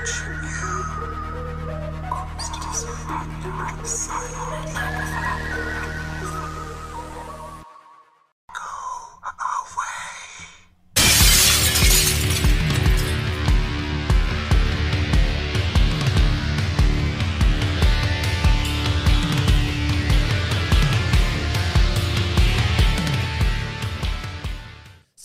[0.00, 0.84] watching you.
[2.10, 5.79] Ghost is not silent.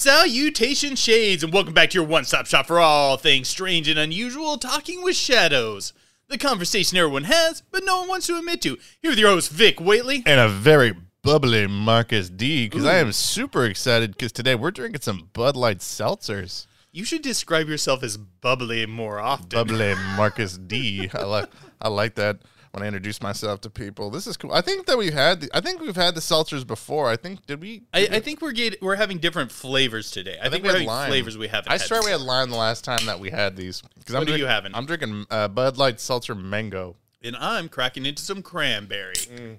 [0.06, 4.56] Salutation shades, and welcome back to your one-stop shop for all things strange and unusual.
[4.56, 5.94] Talking with shadows,
[6.28, 8.78] the conversation everyone has, but no one wants to admit to.
[9.02, 10.22] Here with your host Vic Waitley.
[10.28, 10.94] and a very
[11.24, 15.80] bubbly Marcus D because I am super excited because today we're drinking some Bud Light
[15.80, 16.68] seltzers.
[16.92, 19.50] You should describe yourself as bubbly more often.
[19.50, 21.10] Bubbly Marcus D.
[21.16, 21.50] I like
[21.82, 22.42] I like that
[22.76, 24.10] when I introduce myself to people.
[24.10, 24.52] This is cool.
[24.52, 27.10] I think that we've had the, I think we've had the seltzers before.
[27.10, 27.84] I think did we?
[27.94, 30.38] I, I think we're getting we're having different flavors today.
[30.44, 31.08] I, think, we we're having lime.
[31.10, 31.72] flavors we haven't.
[31.72, 33.82] I swear we had lime the last time that we had these.
[33.98, 34.76] Because I'm What are drink- you having?
[34.76, 36.98] I'm drinking uh, Bud Light seltzer mango.
[37.24, 39.14] and I'm cracking into some cranberry.
[39.16, 39.58] Mm.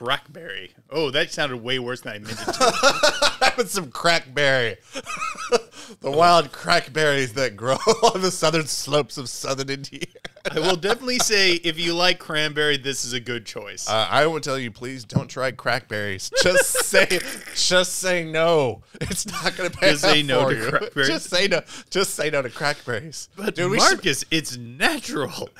[0.00, 0.70] Crackberry.
[0.88, 3.30] Oh, that sounded way worse than I meant it to.
[3.42, 4.76] having some crackberry.
[6.00, 7.74] the wild crackberries that grow
[8.14, 10.06] on the southern slopes of southern India.
[10.50, 13.86] I will definitely say if you like cranberry, this is a good choice.
[13.90, 16.32] Uh, I will tell you, please don't try crackberries.
[16.42, 17.20] Just say,
[17.54, 18.80] just say no.
[19.02, 20.62] It's not going to pay Just say no for to you.
[20.70, 21.06] crackberries.
[21.08, 21.60] Just say no.
[21.90, 23.28] Just say no to crackberries.
[23.36, 25.50] but Dude, we should- it's natural.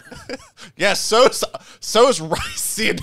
[0.78, 1.28] yeah, so
[1.80, 3.00] so is ricin.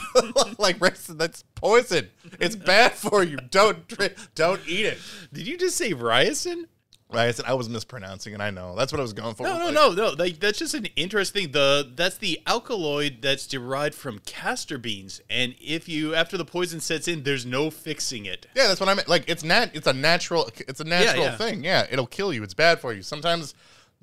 [0.60, 2.10] like ricin, that's poison.
[2.40, 3.38] It's bad for you.
[3.50, 4.14] Don't drink.
[4.36, 5.00] Don't eat it.
[5.34, 6.66] Did you just say ricin?
[7.12, 7.46] Ricin.
[7.46, 8.42] I was mispronouncing it.
[8.42, 8.76] I know.
[8.76, 9.44] That's what I was going for.
[9.44, 10.10] No, no, Like, no, no.
[10.12, 11.52] Like that's just an interesting.
[11.52, 16.82] The that's the alkaloid that's derived from castor beans, and if you after the poison
[16.82, 18.46] sets in, there's no fixing it.
[18.56, 19.08] Yeah, that's what I meant.
[19.08, 19.72] Like it's nat.
[19.74, 20.50] It's a natural.
[20.68, 21.38] It's a natural yeah.
[21.38, 21.64] thing.
[21.64, 22.44] Yeah, it'll kill you.
[22.44, 23.02] It's bad for you.
[23.02, 23.56] Sometimes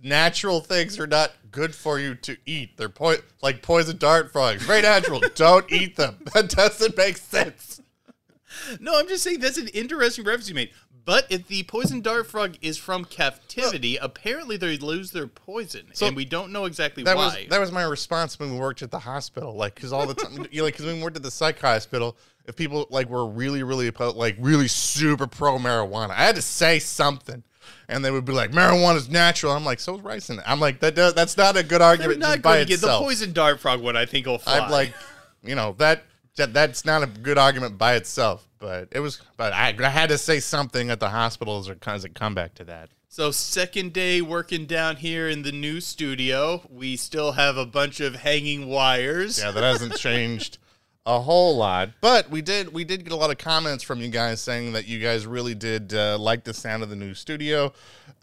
[0.03, 2.77] natural things are not good for you to eat.
[2.77, 4.63] They're po- like poison dart frogs.
[4.65, 5.21] Very natural.
[5.35, 6.19] Don't eat them.
[6.35, 7.81] That doesn't make sense.
[8.81, 10.71] No, I'm just saying that's an interesting reference you made.
[11.05, 16.17] But if the poison dart frog is from captivity, apparently they lose their poison, and
[16.17, 17.27] we don't know exactly That why.
[17.27, 19.55] was that was my response when we worked at the hospital.
[19.55, 21.61] Like, because all the time, you know, like, because when we worked at the psych
[21.61, 22.17] hospital,
[22.47, 26.79] if people like were really, really like really super pro marijuana, I had to say
[26.79, 27.43] something.
[27.89, 30.95] And they would be like, "Marijuana's natural." I'm like, "So is ricin." I'm like, "That
[30.95, 33.33] does, that's not a good They're argument not just by going to get the poison
[33.33, 33.97] dart frog one.
[33.97, 34.59] I think will fly.
[34.59, 34.95] I'm like,
[35.43, 36.05] you know, that,
[36.37, 39.21] that that's not a good argument by itself, but it was.
[39.37, 42.55] But I, I had to say something at the hospital as a, as a comeback
[42.55, 42.91] to that.
[43.09, 48.01] So second day working down here in the new studio, we still have a bunch
[48.01, 49.39] of hanging wires.
[49.39, 50.59] Yeah, that hasn't changed
[51.07, 54.09] a whole lot, but we did we did get a lot of comments from you
[54.09, 57.67] guys saying that you guys really did uh, like the sound of the new studio.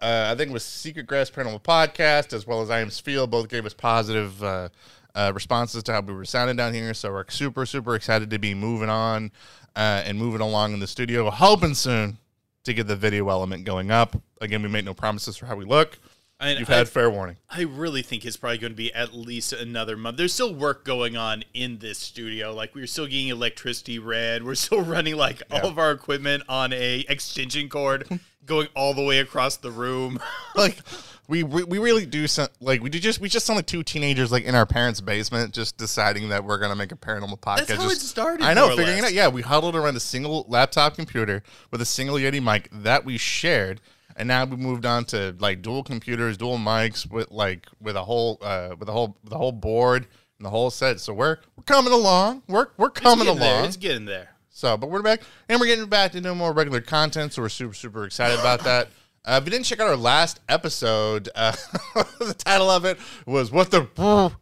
[0.02, 3.28] Uh, I think it was Secret Grass Paranormal Podcast as well as I Am Feel
[3.28, 4.70] both gave us positive uh,
[5.14, 6.94] uh, responses to how we were sounding down here.
[6.96, 9.32] So we're super super excited to be moving on
[9.76, 11.30] uh, and moving along in the studio.
[11.30, 12.18] Hoping soon
[12.64, 14.20] to get the video element going up.
[14.40, 16.00] Again, we make no promises for how we look.
[16.42, 17.38] And You've I, had fair warning.
[17.50, 20.18] I really think it's probably going to be at least another month.
[20.18, 22.54] There's still work going on in this studio.
[22.54, 24.44] Like we're still getting electricity ran.
[24.44, 28.08] We're still running like all of our equipment on a extension cord
[28.46, 30.20] going all the way across the room.
[30.56, 30.80] like
[31.28, 33.84] we we we really do some, like we do just we just sound like two
[33.84, 37.68] teenagers like in our parents' basement just deciding that we're gonna make a paranormal podcast.
[37.68, 39.14] That's how just, it started, I know, figuring it out.
[39.14, 43.18] Yeah, we huddled around a single laptop computer with a single Yeti mic that we
[43.18, 43.80] shared,
[44.16, 48.04] and now we moved on to like dual computers, dual mics with like with a
[48.04, 50.08] whole uh with a whole the whole board
[50.38, 51.00] and the whole set.
[51.00, 52.44] So we're we're coming along.
[52.48, 53.54] We're we're coming It's getting there.
[53.56, 53.66] along.
[53.66, 54.30] It's getting there.
[54.50, 57.34] So, but we're back and we're getting back to doing more regular content.
[57.34, 58.90] So we're super, super excited about that.
[59.24, 61.52] Uh, if you didn't check out our last episode, uh,
[62.20, 63.88] the title of it was "What the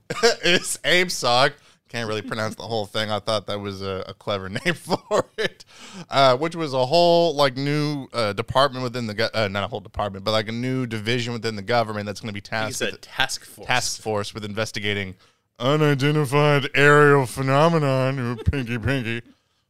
[0.43, 1.51] is Abe Sog."
[1.89, 3.09] Can't really pronounce the whole thing.
[3.09, 5.65] I thought that was a, a clever name for it,
[6.09, 9.67] uh, which was a whole like new uh, department within the go- uh, not a
[9.67, 12.81] whole department, but like a new division within the government that's going to be tasked
[12.83, 13.67] a with task force.
[13.67, 15.15] task force with investigating
[15.59, 18.37] unidentified aerial phenomenon.
[18.51, 19.21] Pinky, pinky.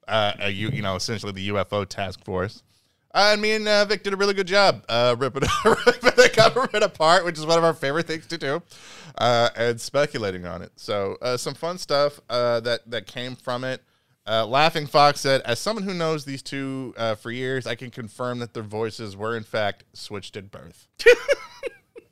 [0.08, 2.64] Uh, uh, you, you know, essentially the UFO task force.
[3.12, 6.32] Uh, and me and uh, Vic did a really good job uh, ripping, ripping the
[6.36, 8.62] government apart, which is one of our favorite things to do,
[9.18, 10.72] uh, and speculating on it.
[10.76, 13.84] So, uh, some fun stuff uh, that that came from it.
[14.28, 17.90] Uh, Laughing Fox said, "As someone who knows these two uh, for years, I can
[17.90, 20.88] confirm that their voices were in fact switched at birth."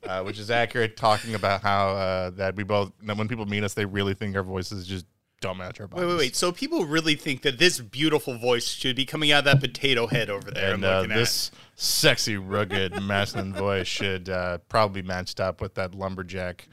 [0.08, 3.74] uh, which is accurate, talking about how uh, that we both when people meet us,
[3.74, 5.06] they really think our voices just
[5.40, 6.02] don't match our body.
[6.04, 6.36] Wait, wait, wait.
[6.36, 10.06] So people really think that this beautiful voice should be coming out of that potato
[10.06, 10.74] head over there.
[10.74, 15.94] And uh, this sexy, rugged, masculine voice should uh, probably be matched up with that
[15.94, 16.66] lumberjack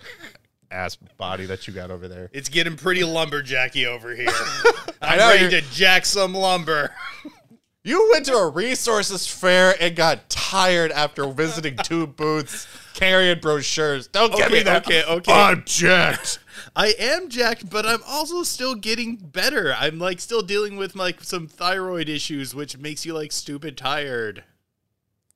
[0.71, 2.29] ass body that you got over there.
[2.33, 4.27] It's getting pretty lumberjacky over here.
[5.01, 6.91] I'm ready you're- to jack some lumber.
[7.87, 12.65] You went to a resources fair and got tired after visiting two booths
[12.95, 14.07] carrying brochures.
[14.07, 14.85] Don't give me Okay, that.
[14.87, 15.31] okay, okay.
[15.31, 16.39] I'm jacked.
[16.75, 19.73] I am jacked, but I'm also still getting better.
[19.77, 24.43] I'm like still dealing with like some thyroid issues, which makes you like stupid tired.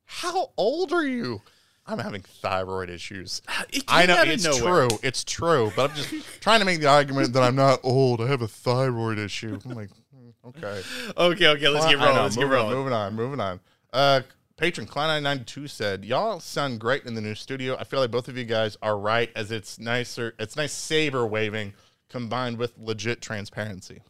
[0.06, 1.42] How old are you?
[1.88, 3.42] I'm having thyroid issues.
[3.88, 4.88] I know it's nowhere.
[4.88, 5.00] true.
[5.02, 8.22] It's true, but I'm just trying to make the argument that I'm not old.
[8.22, 9.58] I have a thyroid issue.
[9.66, 10.82] I'm like, hmm, okay.
[11.18, 12.24] Okay, okay, let's get know, rolling.
[12.24, 12.78] Let's get moving on, rolling.
[12.78, 13.60] moving on, moving on.
[13.94, 14.22] Uh,
[14.60, 17.78] patron Klein992 said, "Y'all sound great in the new studio.
[17.80, 20.36] I feel like both of you guys are right, as it's nicer.
[20.38, 21.74] It's nice saber waving
[22.10, 24.02] combined with legit transparency,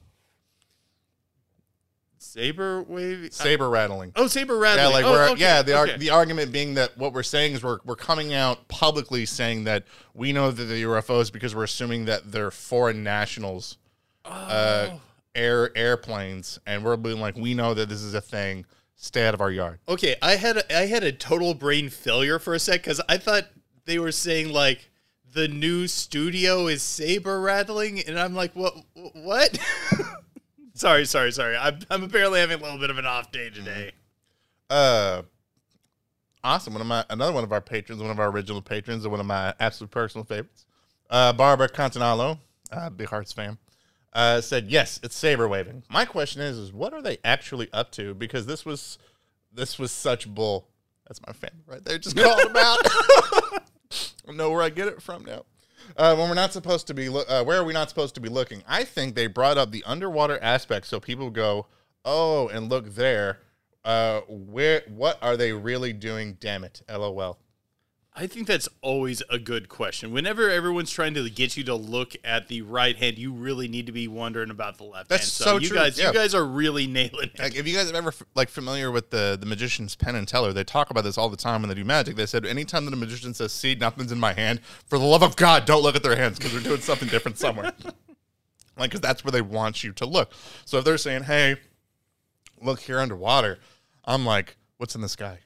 [2.18, 4.88] Saber waving saber rattling." oh, saber rattling.
[4.90, 5.62] Yeah, like oh, we're okay, yeah.
[5.62, 5.92] The okay.
[5.94, 9.66] ar- the argument being that what we're saying is we're we're coming out publicly saying
[9.66, 13.78] that we know that the UFOs because we're assuming that they're foreign nationals,
[14.25, 15.02] uh, Oh.
[15.36, 18.66] air airplanes, and we're being like we know that this is a thing.
[19.01, 19.80] Stay out of our yard.
[19.88, 23.16] Okay, I had a, I had a total brain failure for a sec because I
[23.16, 23.46] thought
[23.86, 24.92] they were saying like
[25.34, 28.75] the new studio is saber rattling, and I'm like, what?
[29.13, 29.57] What?
[30.74, 31.56] sorry, sorry, sorry.
[31.56, 33.94] I'm, I'm apparently having a little bit of an off day today.
[34.69, 35.22] Uh,
[36.44, 36.74] awesome.
[36.74, 39.22] One of my another one of our patrons, one of our original patrons, and one
[39.22, 40.66] of my absolute personal favorites.
[41.10, 42.38] Uh, Barbara Cantanalo,
[42.74, 43.57] uh, big Hearts fan,
[44.14, 45.84] uh, said yes, it's saber waving.
[45.90, 48.14] My question is, is what are they actually up to?
[48.14, 48.98] Because this was
[49.54, 50.68] this was such bull.
[51.08, 51.98] That's my fan right there.
[51.98, 52.80] Just called him out.
[54.28, 55.44] I know where I get it from now.
[55.98, 58.22] Uh, when we're not supposed to be, loo- uh, where are we not supposed to
[58.22, 58.62] be looking?
[58.68, 61.66] I think they brought up the underwater aspect so people go,
[62.06, 63.40] oh, and look there.
[63.84, 64.84] Uh, where?
[64.88, 66.38] What are they really doing?
[66.40, 66.82] Damn it!
[66.90, 67.40] LOL.
[68.19, 70.12] I think that's always a good question.
[70.12, 73.86] Whenever everyone's trying to get you to look at the right hand, you really need
[73.86, 75.50] to be wondering about the left That's hand.
[75.50, 76.07] so you true, guys, yeah.
[76.07, 77.39] you guys are really nailing it.
[77.39, 80.51] Like, if you guys have ever like familiar with the the magician's Penn and Teller,
[80.51, 82.18] they talk about this all the time when they do magic.
[82.18, 85.24] They said anytime that a magician says, "See, nothing's in my hand," for the love
[85.24, 87.71] of God, don't look at their hands because they're doing something different somewhere.
[88.77, 90.33] like, because that's where they want you to look.
[90.66, 91.56] So if they're saying, "Hey,
[92.62, 93.60] look here underwater,"
[94.04, 95.39] I'm like, "What's in the sky?"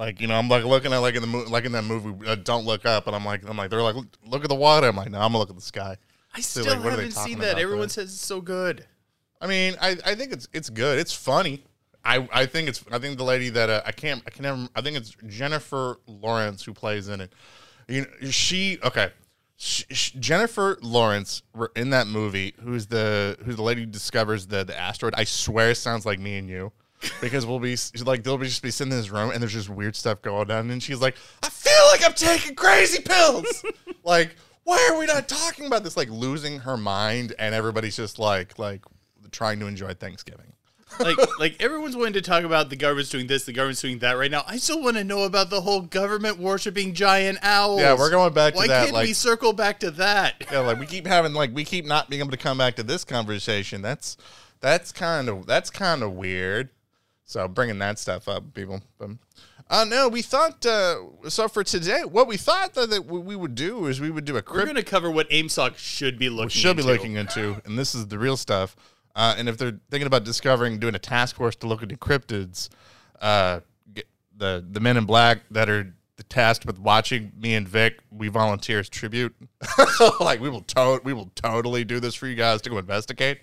[0.00, 2.26] Like you know, I'm like looking at like in the mo- like in that movie,
[2.26, 4.88] uh, Don't Look Up, and I'm like, I'm like, they're like, look at the water.
[4.88, 5.98] I'm like, no, I'm gonna look at the sky.
[6.34, 7.58] I still like, haven't seen that.
[7.58, 7.88] Everyone there?
[7.90, 8.86] says it's so good.
[9.42, 10.98] I mean, I, I think it's it's good.
[10.98, 11.64] It's funny.
[12.02, 14.68] I, I think it's I think the lady that uh, I can't I can never
[14.74, 17.34] I think it's Jennifer Lawrence who plays in it.
[17.86, 19.10] You know, she okay.
[19.58, 21.42] Jennifer Lawrence
[21.76, 22.54] in that movie.
[22.62, 25.12] Who's the who's the lady who discovers the the asteroid?
[25.18, 26.72] I swear, it sounds like me and you,
[27.20, 29.68] because we'll be like they'll be just be sitting in this room and there's just
[29.68, 33.64] weird stuff going on, and she's like, I feel like I'm taking crazy pills.
[34.04, 35.96] like, why are we not talking about this?
[35.96, 38.82] Like losing her mind, and everybody's just like like
[39.30, 40.52] trying to enjoy Thanksgiving.
[40.98, 44.12] like like everyone's wanting to talk about the government's doing this, the government's doing that
[44.12, 44.44] right now.
[44.46, 47.80] I still want to know about the whole government worshiping giant owls.
[47.80, 50.44] Yeah, we're going back to Why that, can't like- we circle back to that?
[50.50, 52.82] Yeah, like we keep having like we keep not being able to come back to
[52.82, 53.82] this conversation.
[53.82, 54.16] That's
[54.60, 56.70] that's kind of that's kind of weird.
[57.30, 58.82] So bringing that stuff up, people.
[58.98, 59.10] But,
[59.70, 60.66] uh, no, we thought.
[60.66, 60.96] Uh,
[61.28, 64.36] so for today, what we thought that, that we would do is we would do
[64.36, 66.48] a We're going to cover what AIMSOC should be looking.
[66.48, 68.74] should be looking into, and this is the real stuff.
[69.14, 72.68] Uh, and if they're thinking about discovering, doing a task force to look at cryptids,
[73.20, 73.60] uh,
[74.36, 75.94] the the men in black that are
[76.28, 79.36] tasked with watching me and Vic, we volunteer as tribute.
[80.20, 83.38] like we will to- we will totally do this for you guys to go investigate.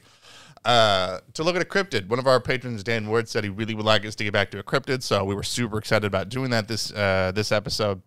[0.65, 2.07] Uh, to look at a cryptid.
[2.07, 4.51] One of our patrons, Dan Ward, said he really would like us to get back
[4.51, 8.01] to a cryptid, so we were super excited about doing that this uh, this episode.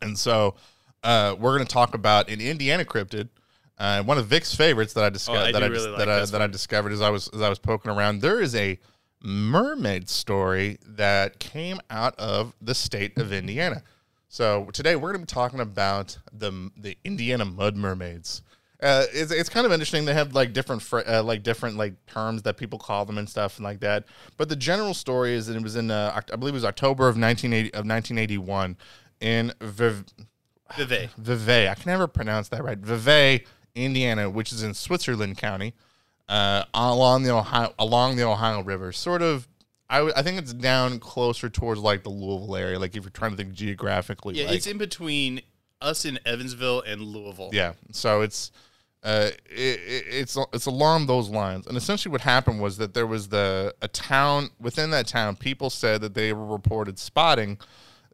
[0.00, 0.56] And so
[1.02, 3.28] uh, we're going to talk about an Indiana cryptid.
[3.78, 5.98] Uh, one of Vic's favorites that I discovered Oh, I that I really dis- like
[5.98, 8.20] that, I, that I discovered as I was as I was poking around.
[8.20, 8.78] There is a
[9.22, 13.82] mermaid story that came out of the state of Indiana.
[14.28, 18.42] So today we're going to be talking about the the Indiana mud mermaids.
[18.82, 20.04] Uh, it's, it's kind of interesting.
[20.04, 23.28] They have like different fr- uh, like different like terms that people call them and
[23.28, 24.04] stuff and like that.
[24.36, 27.04] But the general story is that it was in uh, I believe it was October
[27.04, 28.76] of 1980 of 1981
[29.20, 30.04] in Viv-
[30.76, 31.10] Vevey.
[31.16, 31.68] Vevey.
[31.68, 32.78] I can never pronounce that right.
[32.78, 35.74] Vevey, Indiana, which is in Switzerland County,
[36.28, 38.90] uh, along the Ohio along the Ohio River.
[38.90, 39.46] Sort of,
[39.88, 42.78] I, w- I think it's down closer towards like the Louisville area.
[42.80, 45.42] Like if you're trying to think geographically, Yeah, like, it's in between
[45.80, 47.50] us in Evansville and Louisville.
[47.52, 47.74] yeah.
[47.92, 48.50] So it's
[49.02, 53.06] Uh, it, it, it's it's along those lines, and essentially what happened was that there
[53.06, 55.34] was the a town within that town.
[55.34, 57.58] People said that they were reported spotting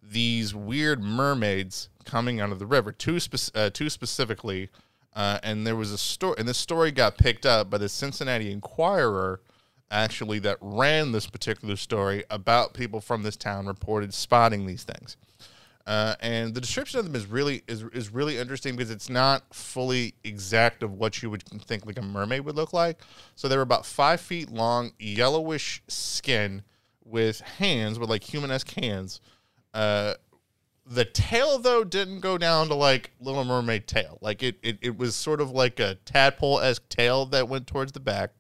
[0.03, 2.91] these weird mermaids coming out of the river.
[2.91, 4.71] Two spec- uh, two specifically,
[5.15, 8.51] uh, and there was a story, and this story got picked up by the Cincinnati
[8.51, 9.43] Enquirer,
[9.91, 15.17] actually that ran this particular story about people from this town reported spotting these things.
[15.89, 19.43] Uh, and the description of them is really is, is really interesting because it's not
[19.55, 23.01] fully exact of what you would think like a mermaid would look like.
[23.37, 26.63] So they were about five feet long, yellowish skin
[27.07, 29.23] with hands with like human-esque hands.
[29.73, 30.13] Uh,
[30.85, 34.19] the tail though didn't go down to like Little Mermaid tail.
[34.21, 38.01] Like it it, it was sort of like a tadpole-esque tail that went towards the
[38.01, 38.33] back.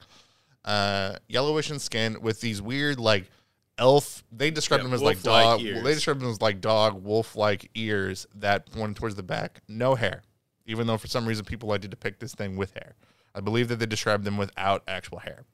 [0.66, 3.30] Uh, yellowish in skin with these weird like
[3.78, 4.22] elf.
[4.32, 5.60] They described Yeah, them as like dog.
[5.62, 5.82] ears.
[5.82, 9.60] They described them as like dog wolf-like ears that went towards the back.
[9.68, 10.22] No hair,
[10.66, 12.94] even though for some reason people like to depict this thing with hair.
[13.34, 15.44] I believe that they described them without actual hair.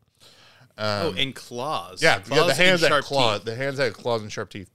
[0.79, 2.03] oh, um, and claws.
[2.03, 2.47] Yeah, claws yeah.
[2.47, 3.39] The hands had claws.
[3.41, 3.45] teeth.
[3.47, 4.71] The hands had claws and sharp teeth.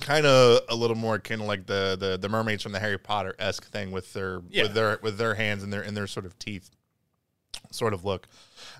[0.00, 2.98] Kind of a little more kind of like the, the the mermaids from the Harry
[2.98, 4.64] Potter esque thing with their Yeah.
[4.64, 6.70] with their with their hands and their and their sort of teeth
[7.70, 8.26] sort of look.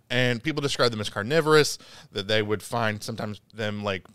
[0.08, 1.78] And people describe them as carnivorous.
[2.12, 4.06] That they would find sometimes them like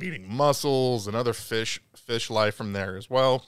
[0.00, 3.46] eating mussels and other fish fish life from there as well.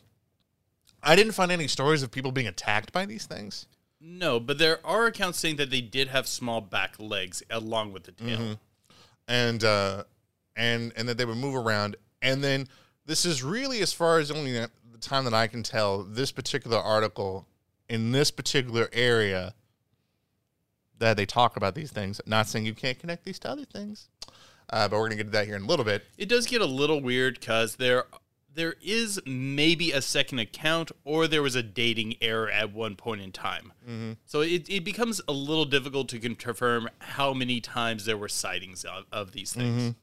[1.03, 3.67] I didn't find any stories of people being attacked by these things.
[4.01, 8.05] No, but there are accounts saying that they did have small back legs along with
[8.05, 8.39] the tail.
[8.39, 8.53] Mm-hmm.
[9.27, 10.05] and uh,
[10.57, 11.97] and and that they would move around.
[12.23, 12.69] And then
[13.07, 16.33] this is really, as far as only the the time that I can tell, this
[16.33, 17.47] particular article
[17.89, 19.55] in this particular area
[20.99, 22.21] that they talk about these things.
[22.27, 24.09] Not saying you can't connect these to other things,
[24.71, 26.05] uh, but we're gonna get to that here in a little bit.
[26.17, 28.05] It does get a little weird because there
[28.55, 33.21] there is maybe a second account or there was a dating error at one point
[33.21, 33.73] in time.
[33.89, 34.13] Mm-hmm.
[34.27, 38.85] So it, it becomes a little difficult to confirm how many times there were sightings
[38.85, 39.95] of, of these things.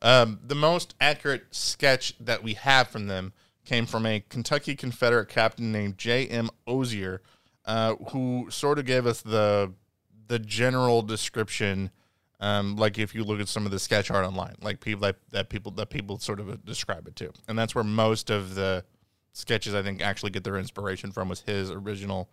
[0.00, 3.34] Um, the most accurate sketch that we have from them
[3.66, 6.48] came from a Kentucky Confederate captain named J.M.
[6.66, 7.20] Ozier,
[7.66, 9.74] uh, who sort of gave us the
[10.28, 11.90] the general description.
[12.40, 15.16] Um, like if you look at some of the sketch art online, like people that,
[15.32, 18.84] that people that people sort of describe it to, and that's where most of the
[19.32, 22.30] sketches I think actually get their inspiration from was his original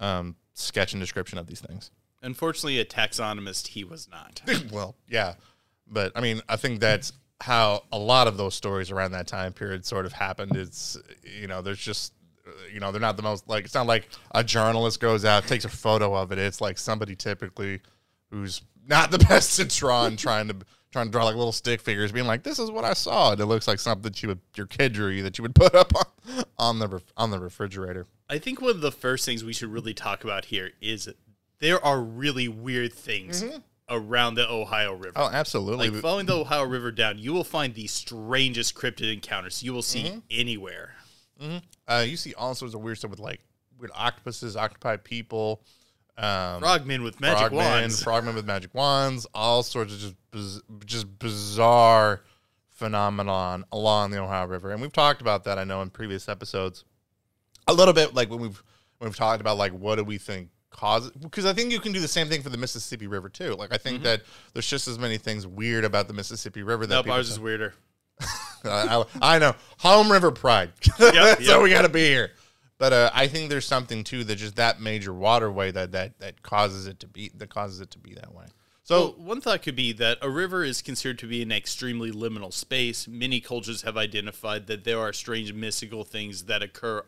[0.00, 1.90] um, sketch and description of these things.
[2.22, 4.40] Unfortunately, a taxonomist he was not.
[4.72, 5.34] well, yeah,
[5.86, 9.52] but I mean, I think that's how a lot of those stories around that time
[9.52, 10.56] period sort of happened.
[10.56, 12.21] It's you know, there's just uh,
[12.72, 15.64] you know, they're not the most like it's not like a journalist goes out takes
[15.64, 16.38] a photo of it.
[16.38, 17.80] It's like somebody typically
[18.30, 20.56] who's not the best at drawing, trying to
[20.92, 23.40] trying to draw like little stick figures, being like, "This is what I saw," and
[23.40, 25.74] it looks like something that you would your kid drew you that you would put
[25.74, 28.06] up on, on the ref- on the refrigerator.
[28.28, 31.08] I think one of the first things we should really talk about here is
[31.58, 33.58] there are really weird things mm-hmm.
[33.88, 35.12] around the Ohio River.
[35.16, 35.90] Oh, absolutely.
[35.90, 39.82] Like following the Ohio River down, you will find the strangest cryptid encounters you will
[39.82, 40.18] see mm-hmm.
[40.30, 40.94] anywhere.
[41.88, 43.40] Uh, you see all sorts of weird stuff with like
[43.78, 45.62] weird octopuses, octopi people.
[46.18, 48.02] Um, Frogmen with magic frogmen, wands.
[48.02, 52.20] frogmen with magic wands, all sorts of just biz- just bizarre
[52.68, 55.58] phenomenon along the Ohio River, and we've talked about that.
[55.58, 56.84] I know in previous episodes,
[57.66, 58.62] a little bit like when we've
[58.98, 61.92] when we've talked about like what do we think causes because I think you can
[61.92, 63.54] do the same thing for the Mississippi River too.
[63.54, 64.22] Like I think that
[64.52, 67.74] there's just as many things weird about the Mississippi River that nope, ours is weirder.
[68.64, 69.54] I, I know.
[69.78, 70.70] Home River Pride.
[70.98, 71.62] Yep, That's yep.
[71.62, 72.30] we got to be here.
[72.78, 76.42] But uh, I think there's something too that just that major waterway that that that
[76.42, 78.46] causes it to be that causes it to be that way.
[78.84, 82.10] So Well, one thought could be that a river is considered to be an extremely
[82.10, 83.06] liminal space.
[83.06, 87.04] Many cultures have identified that there are strange mystical things that occur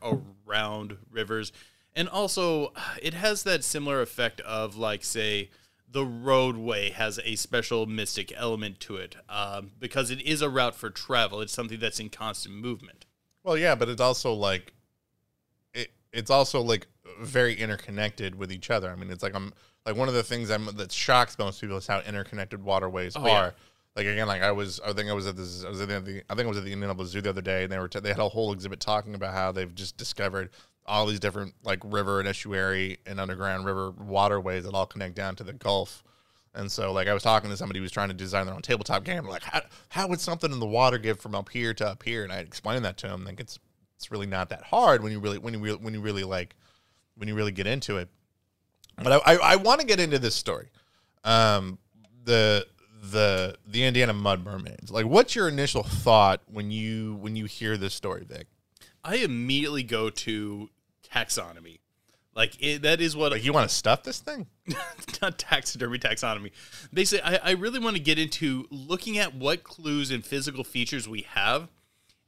[0.46, 1.52] around rivers.
[1.96, 5.50] And also, it has that similar effect of, like, say,
[5.94, 10.74] the roadway has a special mystic element to it um, because it is a route
[10.74, 11.40] for travel.
[11.40, 13.06] It's something that's in constant movement.
[13.44, 14.72] well, yeah, but it's also like
[15.72, 15.92] it.
[16.12, 16.88] It's also like
[17.20, 18.90] very interconnected with each other.
[18.90, 19.52] I mean, it's like I'm
[19.86, 23.24] like one of the things I'm, that shocks most people is how interconnected waterways Oh,
[23.26, 23.38] yeah.
[23.40, 23.54] are.
[23.96, 26.22] Like again, like I was, I think I was at this, I was at the,
[26.28, 28.00] I think I was at the Indianapolis Zoo the other day, and they were, t-
[28.00, 30.50] they had a whole exhibit talking about how they've just discovered
[30.86, 35.36] all these different like river and estuary and underground river waterways that all connect down
[35.36, 36.02] to the Gulf.
[36.56, 38.62] And so, like, I was talking to somebody who was trying to design their own
[38.62, 39.24] tabletop game.
[39.24, 42.22] Like, how, how would something in the water get from up here to up here?
[42.22, 43.24] And I explained that to him.
[43.24, 43.58] Like, it's
[43.96, 46.54] it's really not that hard when you really when you really when you really like
[47.16, 48.08] when you really get into it.
[49.02, 50.68] But I I, I want to get into this story,
[51.24, 51.78] um,
[52.22, 52.66] the
[53.10, 54.92] the the Indiana Mud Mermaids.
[54.92, 58.46] Like, what's your initial thought when you when you hear this story, Vic?
[59.04, 60.70] I immediately go to
[61.12, 61.78] taxonomy.
[62.34, 64.46] Like it, that is what Like you want to stuff this thing?
[65.22, 66.50] not taxidermy taxonomy.
[66.92, 71.08] Basically, I, I really want to get into looking at what clues and physical features
[71.08, 71.68] we have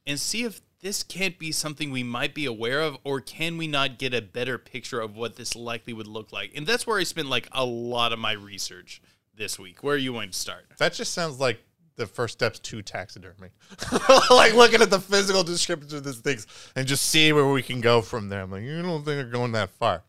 [0.05, 3.67] and see if this can't be something we might be aware of, or can we
[3.67, 6.53] not get a better picture of what this likely would look like?
[6.55, 9.01] And that's where I spent like a lot of my research
[9.35, 9.83] this week.
[9.83, 10.65] Where are you going to start?
[10.77, 11.61] That just sounds like
[11.97, 13.49] the first steps to taxidermy.
[14.29, 17.81] like looking at the physical descriptions of these things and just see where we can
[17.81, 18.41] go from there.
[18.41, 20.03] I'm like, you don't think they're going that far.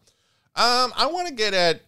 [0.54, 1.82] Um, I want to get at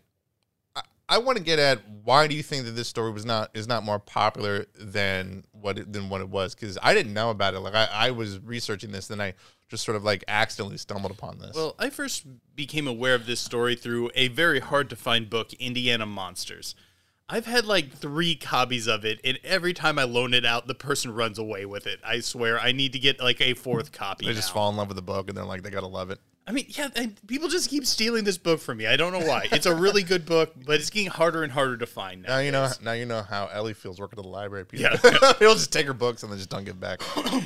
[0.74, 3.50] I- I want to get at why do you think that this story was not
[3.52, 6.54] is not more popular than what it, than what it was?
[6.54, 7.60] Because I didn't know about it.
[7.60, 9.34] Like I, I was researching this, and I
[9.68, 11.54] just sort of like accidentally stumbled upon this.
[11.54, 15.52] Well, I first became aware of this story through a very hard to find book,
[15.54, 16.74] Indiana Monsters.
[17.30, 20.74] I've had like three copies of it, and every time I loan it out, the
[20.74, 22.00] person runs away with it.
[22.04, 24.26] I swear, I need to get like a fourth copy.
[24.26, 24.54] they just now.
[24.54, 26.18] fall in love with the book, and they're like, they gotta love it.
[26.46, 28.86] I mean, yeah, and people just keep stealing this book from me.
[28.88, 29.46] I don't know why.
[29.52, 32.28] It's a really good book, but it's getting harder and harder to find now.
[32.30, 32.68] Now you know.
[32.82, 34.64] Now you know how Ellie feels working at the library.
[34.66, 34.96] People, Yeah.
[35.38, 37.00] people just take her books and they just don't get back.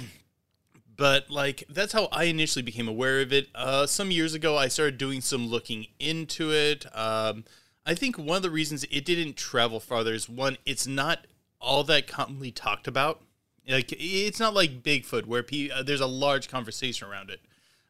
[0.97, 3.49] but like that's how I initially became aware of it.
[3.55, 6.87] Uh, some years ago, I started doing some looking into it.
[6.97, 7.45] Um,
[7.87, 11.27] I think one of the reasons it didn't travel farther is one, it's not
[11.61, 13.23] all that commonly talked about.
[13.69, 17.41] Like it's not like Bigfoot where pe- uh, there's a large conversation around it.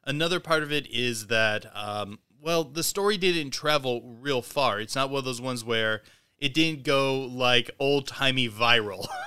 [0.05, 4.79] Another part of it is that um, well, the story didn't travel real far.
[4.79, 6.01] It's not one of those ones where
[6.37, 9.07] it didn't go like old timey viral.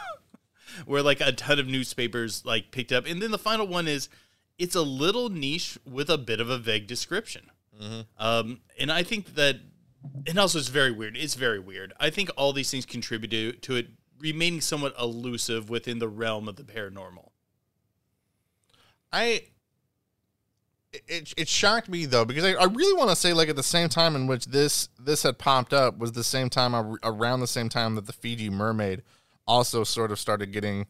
[0.87, 3.07] where like a ton of newspapers like picked up.
[3.07, 4.09] And then the final one is
[4.59, 7.51] it's a little niche with a bit of a vague description.
[8.19, 9.57] Um, and I think that,
[10.27, 11.17] and also it's very weird.
[11.17, 11.93] It's very weird.
[11.99, 13.89] I think all these things contribute to, it
[14.21, 17.31] remaining somewhat elusive within the realm of the paranormal.
[19.13, 19.43] I
[20.93, 23.63] it, it shocked me though because I, I really want to say like at the
[23.63, 27.41] same time in which this this had popped up was the same time ar- around
[27.41, 29.03] the same time that the Fiji mermaid
[29.47, 30.87] also sort of started getting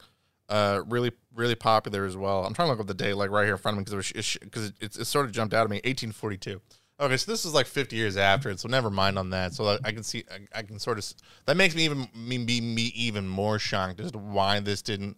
[0.49, 2.45] uh really really popular as well.
[2.45, 4.11] I'm trying to look up the date like right here in front of me because
[4.11, 6.61] it, was- it, it, it sort of jumped out at me 1842.
[7.01, 9.55] Okay, so this is like 50 years after it, so never mind on that.
[9.55, 11.07] So I, can see, I, I can sort of,
[11.47, 15.17] that makes me even me, me, me even more shocked as to why this didn't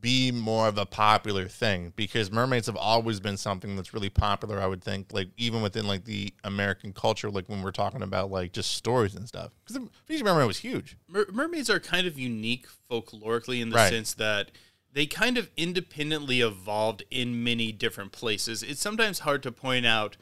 [0.00, 4.60] be more of a popular thing because mermaids have always been something that's really popular
[4.60, 8.30] i would think like even within like the american culture like when we're talking about
[8.30, 12.06] like just stories and stuff because the Fiji mermaid was huge Mer- mermaids are kind
[12.06, 13.88] of unique folklorically in the Right.
[13.88, 14.50] sense that
[14.92, 18.62] they kind of independently evolved in many different places.
[18.62, 20.16] It's sometimes hard to point out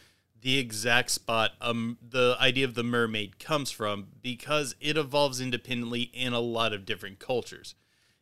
[0.47, 6.03] the exact spot um, the idea of the mermaid comes from because it evolves independently
[6.03, 7.75] in a lot of different cultures.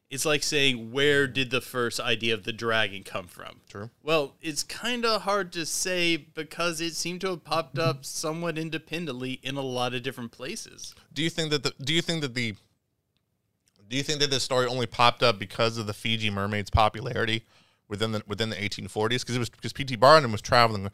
[0.09, 3.61] It's like saying, where did the first idea of the dragon come from?
[3.69, 3.91] True.
[4.03, 8.57] Well, it's kind of hard to say because it seemed to have popped up somewhat
[8.57, 10.95] independently in a lot of different places.
[11.13, 12.55] do you think that the do you think that the
[13.87, 17.45] do you think that this story only popped up because of the fiji mermaid's popularity
[17.87, 20.91] within the within the 1840s because it was because pt barnum was traveling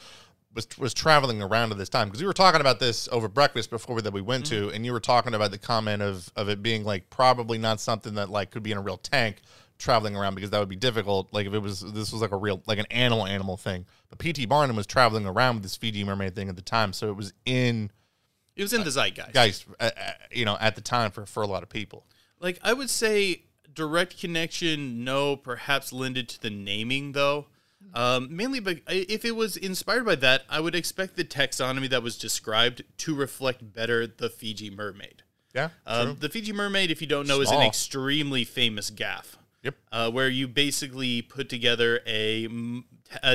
[0.54, 2.08] was was traveling around at this time.
[2.08, 4.92] Because we were talking about this over breakfast before that we went to and you
[4.92, 8.50] were talking about the comment of of it being like probably not something that like
[8.50, 9.42] could be in a real tank
[9.78, 11.32] traveling around because that would be difficult.
[11.32, 13.86] Like if it was this was like a real like an animal animal thing.
[14.08, 16.92] But pt barnum was traveling around with this fiji mermaid thing at the time.
[16.92, 17.90] So it was in
[18.56, 19.32] It was in the zeitgeist.
[19.32, 22.06] guys uh, uh, you know at the time for for a lot of people.
[22.40, 27.46] Like I would say direct connection, no, perhaps lended to the naming though.
[27.94, 32.02] Um, mainly, but if it was inspired by that, I would expect the taxonomy that
[32.02, 35.22] was described to reflect better the Fiji mermaid.
[35.54, 39.36] yeah Um, the Fiji mermaid, if you don't know, is an extremely famous gaff.
[39.62, 39.74] Yep.
[39.92, 42.48] Uh, where you basically put together a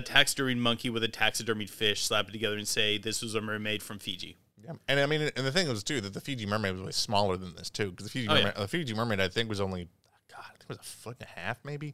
[0.02, 3.84] taxidermied monkey with a taxidermied fish, slap it together, and say this was a mermaid
[3.84, 4.38] from Fiji.
[4.64, 6.92] Yeah, and I mean, and the thing was too that the Fiji mermaid was way
[6.92, 8.40] smaller than this too, because the Fiji Oh, yeah.
[8.46, 9.88] mermaid, the Fiji mermaid, I think was only,
[10.32, 11.94] God, I think it was a foot and a half maybe,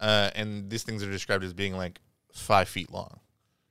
[0.00, 2.00] uh, and these things are described as being like
[2.32, 3.20] five feet long.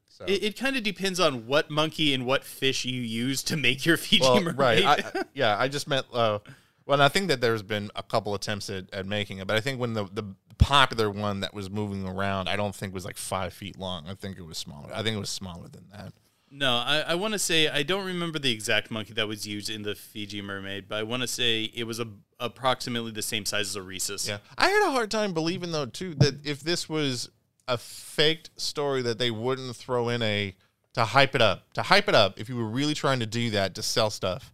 [0.10, 3.56] So, It, it kind of depends on what monkey and what fish you use to
[3.58, 4.58] make your Fiji well, mermaid.
[4.58, 6.40] right, I, I- yeah, I just meant, uh,
[6.86, 9.56] well, and I think that there's been a couple attempts at, at making it, but
[9.58, 10.24] I think when the the
[10.58, 14.08] popular one that was moving around, I don't think was like five feet long.
[14.08, 14.90] I think it was smaller.
[14.92, 16.14] I think it was smaller than that.
[16.50, 19.70] no, I, I want to say I don't remember the exact monkey that was used
[19.70, 22.08] in the Fiji mermaid, but I want to say it was a,
[22.40, 24.28] approximately the same size as a rhesus.
[24.28, 27.30] Yeah, I had a hard time believing though too that if this was
[27.68, 30.56] a faked story that they wouldn't throw in a
[30.94, 33.50] to hype it up to hype it up if you were really trying to do
[33.52, 34.54] that to sell stuff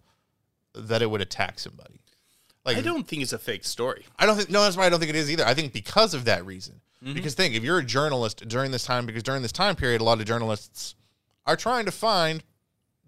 [0.76, 2.02] that it would attack somebody.
[2.66, 4.06] Like I don't think it's a fake story.
[4.18, 5.46] I don't think no, that's why I don't think it is either.
[5.46, 6.82] I think because of that reason.
[7.04, 7.14] Mm-hmm.
[7.14, 10.06] Because think if you're a journalist during this time, because during this time period, a
[10.06, 10.96] lot of journalists
[11.46, 12.44] are trying to find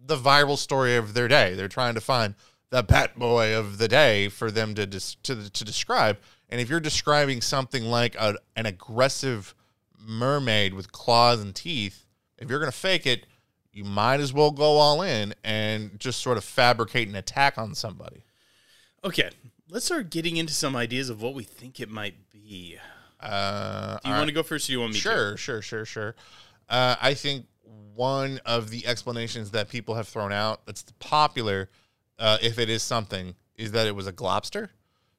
[0.06, 1.56] the viral story of their day.
[1.56, 2.36] They're trying to find
[2.76, 6.18] the pet boy of the day for them to dis- to to describe.
[6.50, 9.56] And if you're describing something like a, an aggressive
[9.98, 12.06] mermaid with claws and teeth,
[12.38, 13.28] if you're going to fake it,
[13.72, 17.74] you might as well go all in and just sort of fabricate an attack on
[17.76, 18.26] somebody.
[19.06, 19.30] Okay,
[19.70, 22.78] let's start getting into some ideas of what we think it might be.
[23.22, 24.66] Uh, Do you want to go first?
[24.66, 25.02] Or do you want me to?
[25.02, 26.16] Sure, sure, sure, sure.
[26.68, 27.46] Uh, I think
[27.96, 31.70] one of the explanations that people have thrown out that's popular,
[32.20, 34.70] uh, if it is something, is that it was a globster.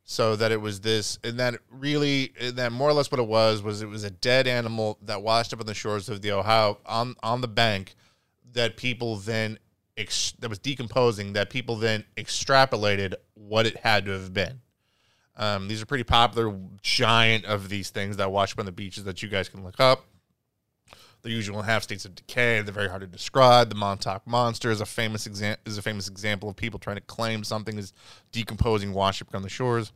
[0.09, 3.27] So that it was this, and that really, and that more or less what it
[3.27, 6.31] was was it was a dead animal that washed up on the shores of the
[6.31, 7.97] Ohio on on the bank,
[8.53, 9.59] that people then
[9.97, 11.33] ex- that was decomposing.
[11.33, 14.61] That people then extrapolated what it had to have been.
[15.37, 19.03] Um, these are pretty popular, giant of these things that wash up on the beaches
[19.05, 20.05] that you guys can look up.
[21.27, 22.61] They're usually in half states of decay.
[22.61, 23.69] They're very hard to describe.
[23.69, 27.03] The Montauk Monster is a famous exam- is a famous example of people trying to
[27.03, 27.93] claim something is
[28.31, 29.91] decomposing, wash up on the shores.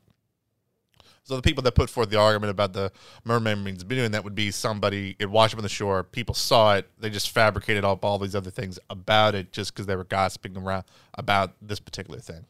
[1.23, 2.91] So the people that put forth the argument about the
[3.25, 6.03] mermaid means being doing that would be somebody it washed up on the shore.
[6.03, 6.91] People saw it.
[6.99, 10.57] They just fabricated up all these other things about it just because they were gossiping
[10.57, 10.83] around
[11.15, 12.45] about this particular thing.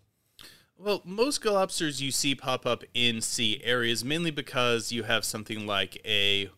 [0.79, 5.66] Well, most globsters you see pop up in sea areas mainly because you have something
[5.66, 6.49] like a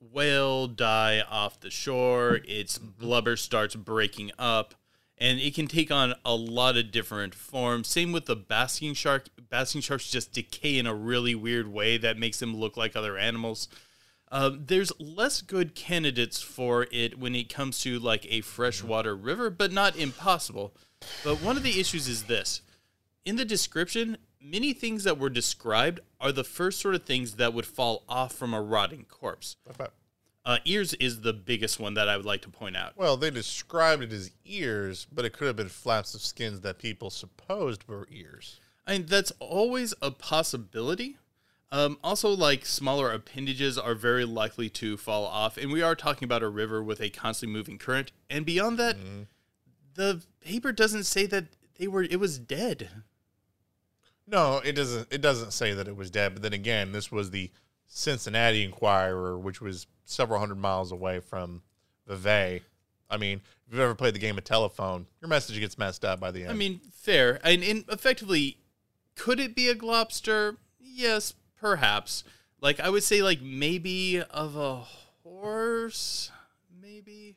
[0.00, 4.74] whale die off the shore, its blubber starts breaking up,
[5.18, 7.88] and it can take on a lot of different forms.
[7.88, 9.28] Same with the basking shark.
[9.50, 13.18] Basking sharks just decay in a really weird way that makes them look like other
[13.18, 13.68] animals.
[14.32, 19.50] Uh, there's less good candidates for it when it comes to like a freshwater river,
[19.50, 20.72] but not impossible.
[21.24, 22.62] But one of the issues is this
[23.24, 27.54] in the description, many things that were described are the first sort of things that
[27.54, 29.56] would fall off from a rotting corpse.
[30.44, 32.96] Uh, ears is the biggest one that I would like to point out.
[32.96, 36.78] Well, they described it as ears, but it could have been flaps of skins that
[36.78, 38.58] people supposed were ears.
[38.86, 41.18] I mean, that's always a possibility.
[41.70, 46.24] Um, also, like smaller appendages are very likely to fall off, and we are talking
[46.24, 48.10] about a river with a constantly moving current.
[48.28, 48.96] And beyond that,
[49.94, 51.44] the paper doesn't say that
[51.78, 52.88] they were it was dead.
[54.30, 55.08] No, it doesn't.
[55.10, 56.34] It doesn't say that it was dead.
[56.34, 57.50] But then again, this was the
[57.86, 61.62] Cincinnati Enquirer, which was several hundred miles away from
[62.06, 62.62] Vevey.
[63.10, 66.20] I mean, if you've ever played the game of telephone, your message gets messed up
[66.20, 66.50] by the end.
[66.50, 67.40] I mean, fair.
[67.42, 68.58] And, and effectively,
[69.16, 70.56] could it be a globster?
[70.78, 72.22] Yes, perhaps.
[72.60, 74.84] Like I would say, like maybe of a
[75.24, 76.30] horse,
[76.80, 77.36] maybe.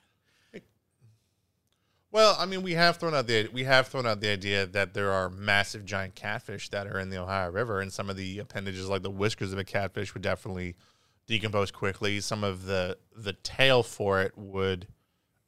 [2.13, 4.93] Well, I mean, we have thrown out the we have thrown out the idea that
[4.93, 8.38] there are massive giant catfish that are in the Ohio River, and some of the
[8.38, 10.76] appendages, like the whiskers of a catfish, would definitely
[11.26, 12.19] decompose quickly.
[12.19, 14.86] Some of the the tail for it would,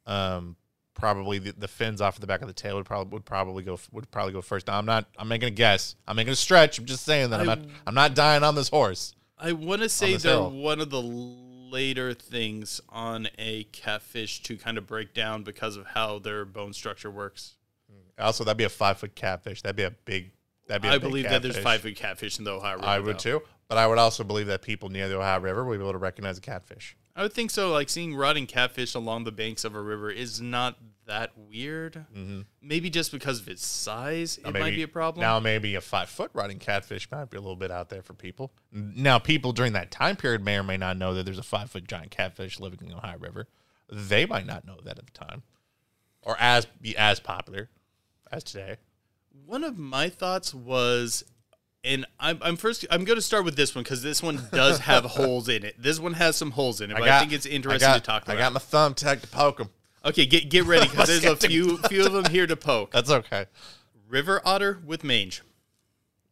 [0.06, 0.56] um,
[0.94, 3.62] probably the, the fins off of the back of the tail would probably would probably
[3.62, 4.66] go would probably go first.
[4.66, 5.94] Now, I'm not I'm making a guess.
[6.08, 6.80] I'm making a stretch.
[6.80, 9.14] I'm just saying that I, am not I'm not dying on this horse.
[9.38, 10.50] I want to say hill.
[10.50, 11.00] one of the
[11.76, 16.72] later things on a catfish to kind of break down because of how their bone
[16.72, 17.56] structure works.
[17.92, 18.24] Mm.
[18.24, 19.60] Also, that'd be a five foot catfish.
[19.60, 20.30] That'd be a big.
[20.68, 20.88] That'd be.
[20.88, 22.86] I I believe that there's five foot catfish in the Ohio River.
[22.86, 23.40] I would though.
[23.40, 25.92] too, but I would also believe that people near the Ohio River would be able
[25.92, 26.96] to recognize a catfish.
[27.14, 27.70] I would think so.
[27.70, 32.04] Like seeing rotting catfish along the banks of a river is not that weird.
[32.14, 32.42] Mm-hmm.
[32.62, 35.22] Maybe just because of its size, it Now, might be a problem.
[35.22, 38.12] Now, maybe a five foot rotting catfish might be a little bit out there for
[38.12, 38.52] people.
[38.72, 41.70] Now, people during that time period may or may not know that there's a five
[41.70, 43.48] foot giant catfish living in the Ohio River.
[43.90, 45.42] They might not know that at the time,
[46.22, 47.70] or as be as popular
[48.32, 48.76] as today.
[49.44, 51.24] One of my thoughts was,
[51.84, 52.84] and I'm, I'm first.
[52.90, 55.80] I'm going to start with this one because this one does have holes in it.
[55.80, 58.00] This one has some holes in it, but I, think it's interesting I got, to
[58.00, 58.36] talk about.
[58.36, 59.70] I got my thumbtack to poke them.
[60.06, 62.92] Okay, get get ready because there's a few few of them here to poke.
[62.92, 63.46] That's okay.
[64.08, 65.42] River otter with mange.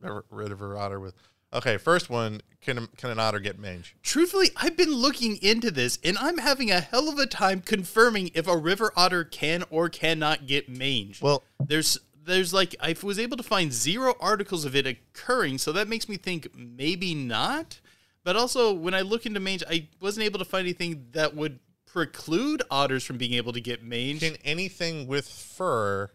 [0.00, 1.14] River, river otter with.
[1.52, 2.40] Okay, first one.
[2.60, 3.94] Can can an otter get mange?
[4.02, 8.30] Truthfully, I've been looking into this, and I'm having a hell of a time confirming
[8.34, 11.20] if a river otter can or cannot get mange.
[11.20, 15.72] Well, there's there's like I was able to find zero articles of it occurring, so
[15.72, 17.80] that makes me think maybe not.
[18.24, 21.58] But also, when I look into mange, I wasn't able to find anything that would
[21.94, 24.18] preclude otters from being able to get mange.
[24.18, 26.10] can anything with fur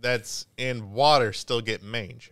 [0.00, 2.30] that's in water still get mange?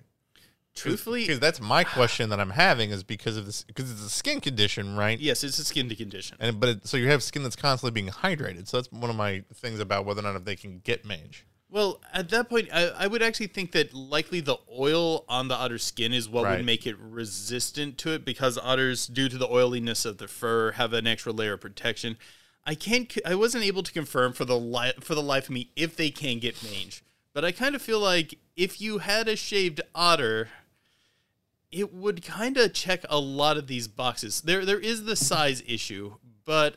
[0.75, 1.93] Truthfully, because that's my ah.
[1.93, 5.19] question that I'm having is because of this because it's a skin condition, right?
[5.19, 6.39] yes, it's a skin condition.
[6.41, 8.69] And but it, so you have skin that's constantly being hydrated.
[8.69, 11.45] So that's one of my things about whether or not if they can get mange.
[11.69, 15.55] Well, at that point, I, I would actually think that likely the oil on the
[15.55, 16.59] otter's skin is what Right.
[16.59, 20.73] would make it resistant to it because otters, due to the oiliness of the fur,
[20.73, 22.19] have an extra layer of protection.
[22.65, 23.13] I can't.
[23.27, 26.11] I wasn't able to confirm for the li- for the life of me if they
[26.11, 27.03] can get mange.
[27.35, 30.49] But I kind of feel like if you had a shaved otter,
[31.71, 34.43] it would kind of check a lot of these boxes.
[34.43, 36.77] There, there is the size issue, but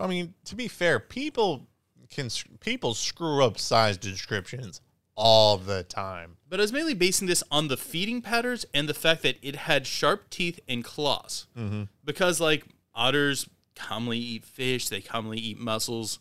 [0.00, 1.66] I mean, to be fair, people
[2.10, 2.28] can
[2.60, 4.80] people screw up size descriptions
[5.14, 6.36] all the time.
[6.48, 9.56] but I was mainly basing this on the feeding patterns and the fact that it
[9.56, 11.46] had sharp teeth and claws.
[11.58, 11.82] Mm-hmm.
[12.04, 16.18] Because like otters commonly eat fish, they commonly eat mussels.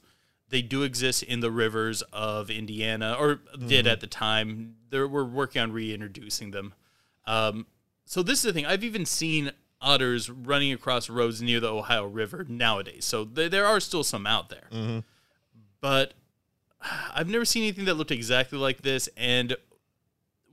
[0.50, 4.76] They do exist in the rivers of Indiana, or did at the time.
[4.90, 6.74] They we're working on reintroducing them.
[7.26, 7.68] Um,
[8.06, 8.66] so this is the thing.
[8.66, 13.06] I've even seen otters running across roads near the Ohio River nowadays.
[13.06, 14.68] So th- there are still some out there.
[15.80, 16.14] But
[17.14, 19.56] I've never seen anything that looked exactly like this, and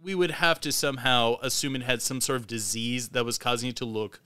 [0.02, 3.70] we would have to somehow assume it had some sort of disease that was causing
[3.70, 4.20] it to look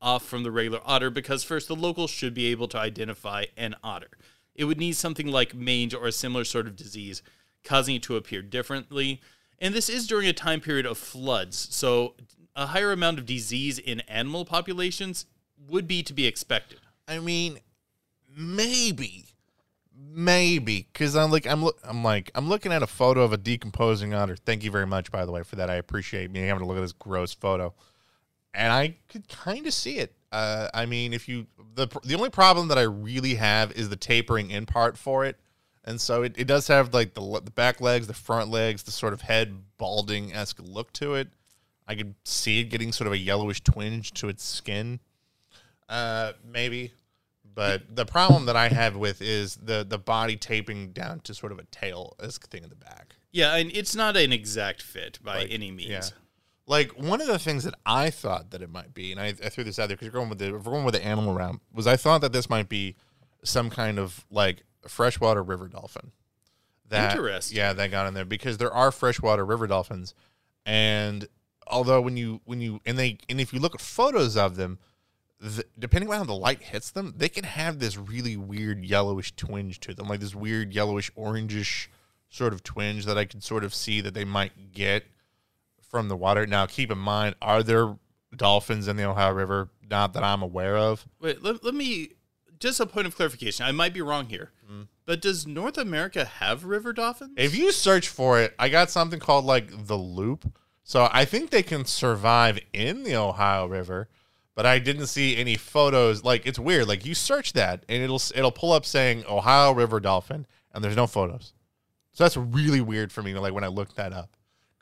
[0.00, 1.10] off from the regular otter.
[1.10, 4.10] Because first, the locals should be able to identify an otter.
[4.54, 7.22] It would need something like mange or a similar sort of disease
[7.64, 9.20] causing it to appear differently.
[9.58, 12.14] And this is during a time period of floods, so
[12.54, 15.26] a higher amount of disease in animal populations
[15.68, 16.80] would be to be expected.
[17.08, 17.58] I mean,
[18.34, 19.26] maybe,
[19.94, 24.14] maybe because I'm like I'm I'm like I'm looking at a photo of a decomposing
[24.14, 24.36] otter.
[24.36, 25.70] Thank you very much, by the way, for that.
[25.70, 27.74] I appreciate me having to look at this gross photo,
[28.56, 30.14] and I could kind of see it.
[30.32, 33.96] Uh, I mean, if you the the only problem that I really have is the
[33.96, 35.38] tapering in part for it,
[35.84, 38.90] and so it, it does have like the the back legs, the front legs, the
[38.90, 41.28] sort of head balding esque look to it.
[41.86, 44.98] I could see it getting sort of a yellowish twinge to its skin.
[45.88, 46.92] Uh, maybe.
[47.54, 51.52] But the problem that I have with is the the body taping down to sort
[51.52, 53.14] of a tail esque thing in the back.
[53.32, 55.88] Yeah, and it's not an exact fit by Like, any means.
[55.90, 56.02] yeah.
[56.66, 59.48] Like one of the things that I thought that it might be, and I, I
[59.48, 61.34] threw this out there because you're going with the if we're going with the animal
[61.34, 62.96] round, was I thought that this might be
[63.44, 66.10] some kind of like freshwater river dolphin.
[66.88, 67.56] That, Interesting.
[67.56, 70.14] Yeah, that got in there because there are freshwater river dolphins,
[70.64, 71.28] and
[71.66, 74.78] although when you when you and they and if you look at photos of them,
[75.40, 79.34] the, depending on how the light hits them, they can have this really weird yellowish
[79.36, 81.88] twinge to them, like this weird yellowish orangish
[82.28, 85.04] sort of twinge that I could sort of see that they might get
[85.96, 86.46] from the water.
[86.46, 87.96] Now, keep in mind, are there
[88.36, 89.70] dolphins in the Ohio River?
[89.88, 91.06] Not that I'm aware of.
[91.20, 92.10] Wait, let, let me
[92.58, 93.64] just a point of clarification.
[93.64, 94.88] I might be wrong here, Mm.
[95.06, 97.32] but does North America have river dolphins?
[97.36, 100.52] If you search for it, I got something called like the loop.
[100.82, 104.08] So I think they can survive in the Ohio River,
[104.54, 106.24] but I didn't see any photos.
[106.24, 106.88] Like it's weird.
[106.88, 110.96] Like you search that and it'll it'll pull up saying Ohio River dolphin, and there's
[110.96, 111.52] no photos.
[112.12, 113.34] So that's really weird for me.
[113.34, 114.36] Like when I looked that up,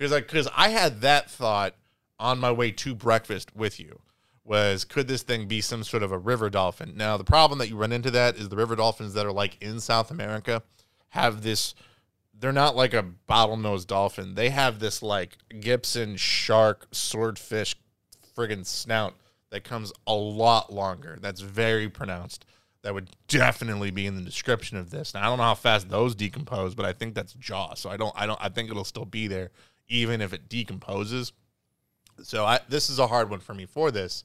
[0.04, 1.74] because like because I had that thought
[2.18, 4.00] on my way to breakfast with you
[4.44, 6.94] was could this thing be some sort of a river dolphin?
[6.94, 9.56] Now the problem that you run into that is the river dolphins that are like
[9.62, 10.62] in South America
[11.08, 11.74] have this
[12.38, 14.34] they're not like a bottlenose dolphin.
[14.34, 17.74] They have this like Gibson shark swordfish
[18.36, 19.14] friggin' snout
[19.50, 21.16] that comes a lot longer.
[21.22, 22.44] That's very pronounced.
[22.82, 25.14] That would definitely be in the description of this.
[25.14, 27.72] Now I don't know how fast those decompose, but I think that's jaw.
[27.72, 29.50] So I don't I don't I think it'll still be there
[29.88, 31.32] even if it decomposes.
[32.22, 34.24] So I this is a hard one for me for this,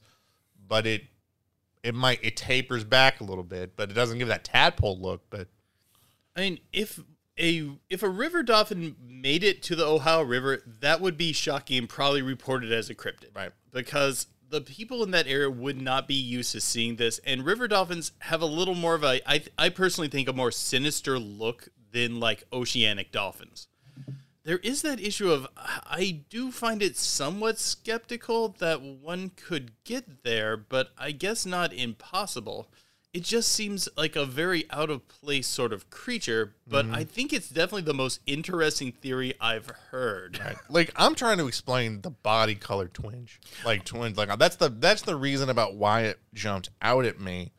[0.67, 1.03] but it
[1.83, 5.21] it might it tapers back a little bit, but it doesn't give that tadpole look,
[5.29, 5.47] but
[6.35, 6.99] I mean, if
[7.37, 11.77] a if a river dolphin made it to the Ohio River, that would be shocking
[11.79, 13.35] and probably reported as a cryptid.
[13.35, 13.51] Right.
[13.71, 17.67] Because the people in that area would not be used to seeing this, and river
[17.67, 21.69] dolphins have a little more of a I I personally think a more sinister look
[21.91, 23.67] than like oceanic dolphins.
[24.49, 30.23] There is that issue of I do find it somewhat skeptical that one could get
[30.23, 32.67] there, but I guess not impossible.
[33.13, 36.95] It just seems like a very out of place sort of creature, but mm-hmm.
[36.95, 40.39] I think it's definitely the most interesting theory I've heard.
[40.67, 44.17] like I'm trying to explain the body color twinge, like twinge.
[44.17, 47.51] Like that's the that's the reason about why it jumped out at me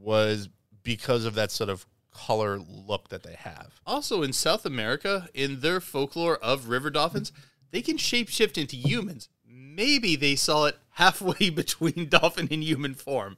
[0.00, 0.48] was
[0.82, 1.84] because of that sort of
[2.26, 3.80] color look that they have.
[3.86, 7.32] Also, in South America, in their folklore of river dolphins,
[7.70, 9.28] they can shapeshift into humans.
[9.46, 13.36] Maybe they saw it halfway between dolphin and human form.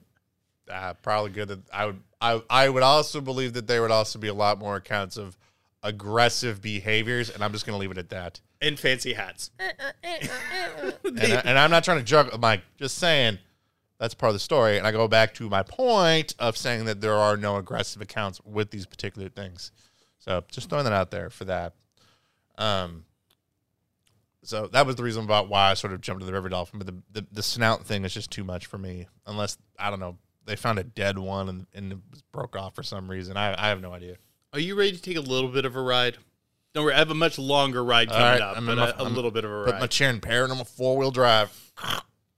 [0.70, 4.18] Uh, probably good that I would I I would also believe that there would also
[4.18, 5.36] be a lot more accounts of
[5.82, 8.40] aggressive behaviors, and I'm just gonna leave it at that.
[8.62, 9.50] And fancy hats.
[9.58, 12.62] Uh, uh, uh, and, I, and I'm not trying to juggle, Mike.
[12.78, 13.38] Just saying
[14.00, 14.78] that's part of the story.
[14.78, 18.40] And I go back to my point of saying that there are no aggressive accounts
[18.44, 19.70] with these particular things.
[20.18, 21.74] So just throwing that out there for that.
[22.58, 23.04] Um.
[24.42, 26.78] So that was the reason about why I sort of jumped to the river dolphin,
[26.78, 29.06] but the, the the snout thing is just too much for me.
[29.26, 32.74] Unless I don't know, they found a dead one and, and it was broke off
[32.74, 33.36] for some reason.
[33.36, 34.16] I, I have no idea.
[34.54, 36.16] Are you ready to take a little bit of a ride?
[36.72, 39.02] Don't worry, I have a much longer ride coming right, up, I'm but my- a,
[39.02, 41.10] a little bit of a Put my chair in pair and I'm a four wheel
[41.10, 41.50] drive.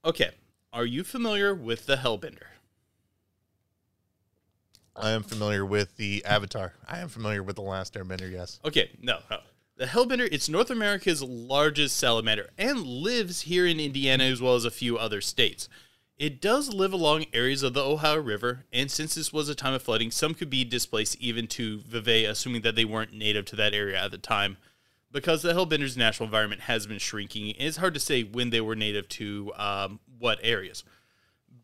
[0.03, 0.31] Okay,
[0.73, 2.47] are you familiar with the Hellbender?
[4.95, 6.73] I am familiar with the Avatar.
[6.87, 8.31] I am familiar with the Last Airbender.
[8.31, 8.59] Yes.
[8.65, 9.39] Okay, no, no.
[9.77, 14.65] The Hellbender, it's North America's largest salamander and lives here in Indiana as well as
[14.65, 15.69] a few other states.
[16.17, 19.73] It does live along areas of the Ohio River, and since this was a time
[19.73, 23.55] of flooding, some could be displaced even to Vevey, assuming that they weren't native to
[23.55, 24.57] that area at the time.
[25.13, 28.75] Because the Hellbender's natural environment has been shrinking, it's hard to say when they were
[28.75, 30.83] native to um, what areas.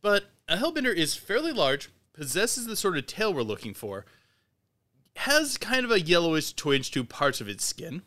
[0.01, 4.05] But a Hellbender is fairly large, possesses the sort of tail we're looking for,
[5.15, 8.03] has kind of a yellowish twinge to parts of its skin,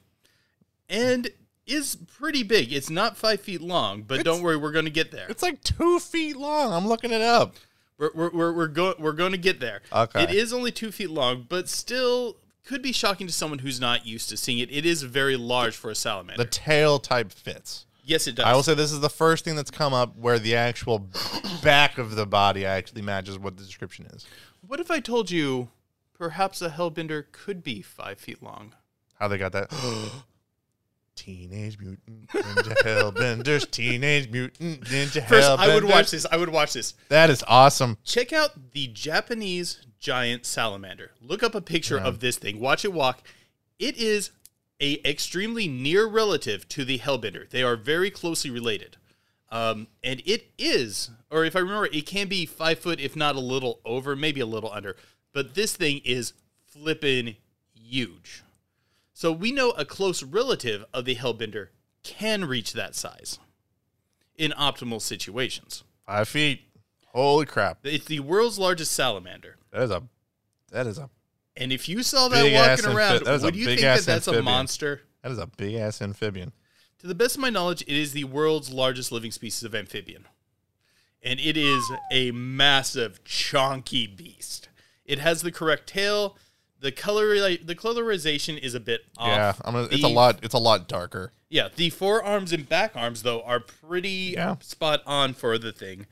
[0.88, 1.28] and
[1.66, 2.72] is pretty big.
[2.72, 5.26] It's not five feet long, but don't worry, we're going to get there.
[5.28, 6.72] It's like two feet long.
[6.72, 7.56] I'm looking it up.
[7.98, 9.82] We're we're we're, we're going we're going to get there.
[9.92, 10.22] Okay.
[10.22, 14.06] It is only two feet long, but still could be shocking to someone who's not
[14.06, 14.70] used to seeing it.
[14.70, 16.42] It is very large for a salamander.
[16.42, 17.86] The tail type fits.
[18.04, 18.46] yes, it does.
[18.46, 21.08] I will say this is the first thing that's come up where the actual
[21.62, 24.26] back of the body actually matches what the description is.
[24.66, 25.68] what if I told you
[26.16, 28.74] perhaps a hellbender could be five feet long?
[29.18, 29.72] How they got that?
[31.14, 33.70] Teenage Mutant Ninja Hellbenders.
[33.70, 36.26] Teenage Mutant Ninja First, I would watch this.
[36.30, 36.94] I would watch this.
[37.08, 37.98] That is awesome.
[38.04, 41.12] Check out the Japanese giant salamander.
[41.20, 42.60] Look up a picture of this thing.
[42.60, 43.22] Watch it walk.
[43.78, 44.30] It is
[44.80, 47.48] a extremely near relative to the hellbender.
[47.48, 48.96] They are very closely related.
[49.50, 53.36] Um, and it is, or if I remember, it can be five foot, if not
[53.36, 54.96] a little over, maybe a little under.
[55.32, 56.32] But this thing is
[56.66, 57.36] flippin'
[57.74, 58.42] huge.
[59.22, 61.68] So we know a close relative of the hellbender
[62.02, 63.38] can reach that size
[64.34, 65.84] in optimal situations.
[66.04, 66.62] Five feet.
[67.12, 67.78] Holy crap.
[67.84, 69.58] It's the world's largest salamander.
[69.70, 70.02] That is a.
[70.72, 71.08] That is a.
[71.56, 74.26] And if you saw that Big walking amphi- around, that would you think that that's
[74.26, 75.02] a monster?
[75.22, 76.50] That is a big ass amphibian.
[76.98, 80.26] To the best of my knowledge, it is the world's largest living species of amphibian.
[81.22, 84.68] And it is a massive, chonky beast.
[85.04, 86.36] It has the correct tail.
[86.82, 89.28] The color, the colorization is a bit off.
[89.28, 90.40] Yeah, I'm gonna, it's a lot.
[90.42, 91.32] It's a lot darker.
[91.48, 94.56] Yeah, the forearms and back arms though are pretty Yeah.
[94.60, 96.06] spot on for the thing.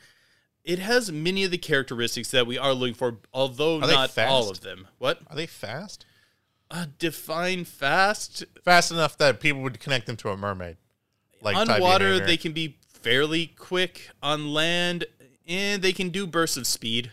[0.62, 4.48] It has many of the characteristics that we are looking for, although Are not all
[4.48, 4.86] of them.
[4.98, 5.20] What?
[5.28, 6.06] Are they fast?
[6.70, 8.44] Uh, define fast.
[8.64, 10.76] Fast enough that people would connect them to a mermaid.
[11.42, 14.10] Like on water, they can be fairly quick.
[14.22, 15.06] On land,
[15.48, 17.10] and they can do bursts of speed.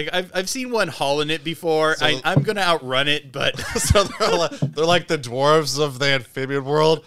[0.00, 1.96] Like I've, I've seen one hauling it before.
[1.96, 5.98] So- I, I'm gonna outrun it, but so they're like, they're like the dwarves of
[5.98, 7.04] the amphibian world.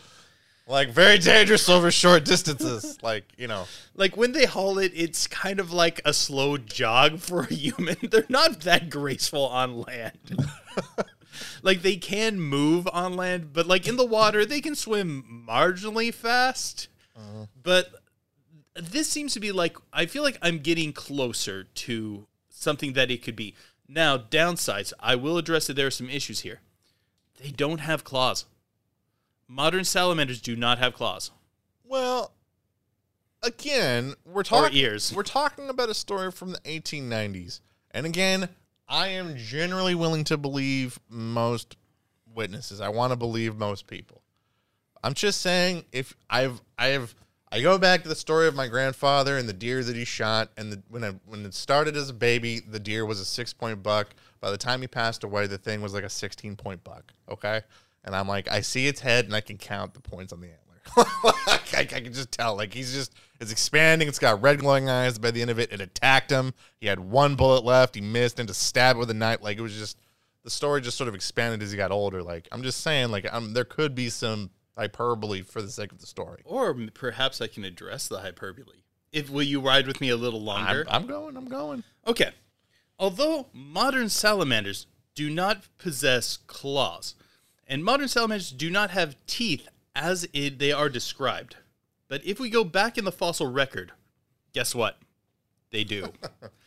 [0.66, 2.98] Like very dangerous over short distances.
[3.04, 7.20] Like you know, like when they haul it, it's kind of like a slow jog
[7.20, 7.98] for a human.
[8.10, 10.48] They're not that graceful on land.
[11.64, 16.14] like they can move on land, but like in the water, they can swim marginally
[16.14, 16.88] fast.
[17.18, 17.48] Uh-huh.
[17.62, 17.90] But
[18.76, 22.26] this seems to be like I feel like I'm getting closer to
[22.64, 23.56] something that it could be.
[23.88, 26.62] Now, downsides, I will address that there are some issues here.
[27.42, 28.46] They don't have claws.
[29.48, 31.32] Modern salamanders do not have claws.
[31.84, 32.32] well,
[33.44, 35.14] again, we're talking ears.
[35.16, 37.60] We're talking about a story from the 1890s,
[37.92, 38.50] and again,
[38.88, 41.76] I am generally willing to believe most
[42.34, 42.82] witnesses.
[42.82, 44.22] I want to believe most people.
[45.04, 47.14] I'm just saying, if I've I've
[47.54, 50.50] I go back to the story of my grandfather and the deer that he shot,
[50.58, 53.54] and the, when I, when it started as a baby, the deer was a six
[53.54, 54.16] point buck.
[54.42, 57.14] By the time he passed away, the thing was like a sixteen point buck.
[57.30, 57.62] Okay,
[58.04, 60.48] and I'm like, I see its head and I can count the points on the
[60.48, 61.06] antler.
[61.78, 64.08] I, I can just tell, like he's just it's expanding.
[64.08, 65.20] It's got red glowing eyes.
[65.20, 66.56] By the end of it, it attacked him.
[66.82, 67.94] He had one bullet left.
[67.94, 69.44] He missed and to stab it with a knife.
[69.44, 70.00] Like it was just
[70.44, 72.24] the story just sort of expanded as he got older.
[72.24, 76.00] Like I'm just saying, like um, there could be some hyperbole for the sake of
[76.00, 76.42] the story.
[76.46, 78.84] Or perhaps I can address the hyperbole.
[79.12, 80.86] If will you ride with me a little longer?
[80.88, 81.38] I'm, I'm going.
[81.38, 81.84] I'm going.
[82.08, 82.32] okay.
[82.98, 87.16] Although modern salamanders do not possess claws,
[87.68, 91.58] and modern salamanders do not have teeth as it, they are described,
[92.08, 93.92] but if we go back in the fossil record,
[94.54, 95.00] guess what?
[95.72, 96.14] They do.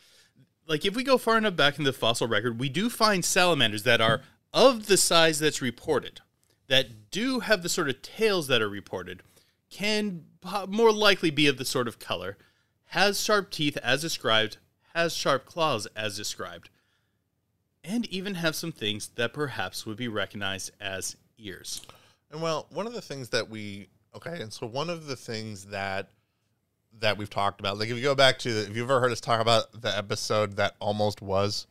[0.66, 3.85] like if we go far enough back in the fossil record, we do find salamanders
[3.85, 4.22] that are
[4.53, 6.20] of the size that's reported,
[6.69, 9.23] that do have the sort of tails that are reported,
[9.71, 10.25] can
[10.69, 12.37] more likely be of the sort of color,
[12.87, 14.59] has sharp teeth as described,
[14.95, 16.71] has sharp claws as described,
[17.85, 21.83] and even have some things that perhaps would be recognized as ears.
[22.31, 25.67] And well, one of the things that we okay, and so one of the things
[25.67, 26.11] that
[27.01, 27.79] that we've talked about.
[27.79, 29.97] Like if you go back to, the, if you've ever heard us talk about the
[29.97, 31.67] episode that almost was,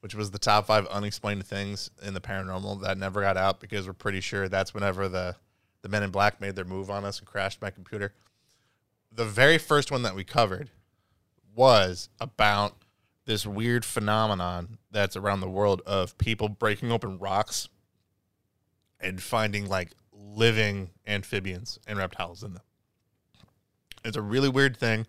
[0.00, 3.86] which was the top five unexplained things in the paranormal that never got out because
[3.86, 5.36] we're pretty sure that's whenever the
[5.82, 8.12] the Men in Black made their move on us and crashed my computer.
[9.12, 10.70] The very first one that we covered
[11.54, 12.76] was about
[13.26, 17.68] this weird phenomenon that's around the world of people breaking open rocks
[19.00, 22.62] and finding like living amphibians and reptiles in them.
[24.04, 25.06] It's a really weird thing.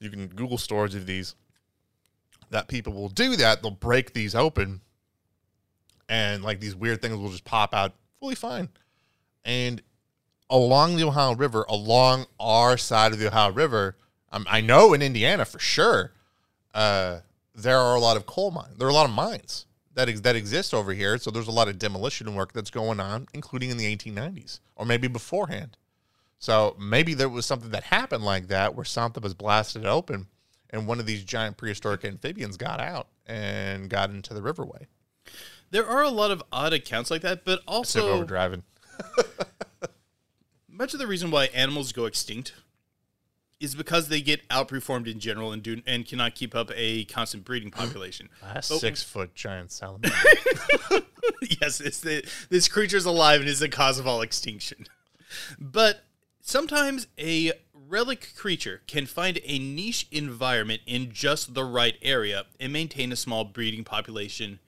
[0.00, 1.34] You can Google stories of these
[2.50, 3.62] that people will do that.
[3.62, 4.80] They'll break these open
[6.08, 8.68] and like these weird things will just pop out fully fine.
[9.44, 9.82] And
[10.50, 13.96] along the Ohio River, along our side of the Ohio River,
[14.32, 16.12] um, I know in Indiana for sure,
[16.74, 17.20] uh,
[17.54, 18.76] there are a lot of coal mines.
[18.78, 21.18] There are a lot of mines that ex- that exist over here.
[21.18, 24.86] So there's a lot of demolition work that's going on, including in the 1890s or
[24.86, 25.76] maybe beforehand.
[26.38, 30.28] So maybe there was something that happened like that where something was blasted open
[30.70, 34.86] and one of these giant prehistoric amphibians got out and got into the riverway.
[35.70, 38.62] There are a lot of odd accounts like that, but also over driving.
[40.68, 42.54] much of the reason why animals go extinct
[43.60, 47.44] is because they get outperformed in general and do and cannot keep up a constant
[47.44, 48.28] breeding population.
[48.42, 50.16] A six foot giant salamander.
[51.60, 54.86] yes, it's the, this creature's alive and is the cause of all extinction.
[55.58, 56.04] But
[56.40, 57.52] sometimes a
[57.88, 63.16] relic creature can find a niche environment in just the right area and maintain a
[63.16, 64.58] small breeding population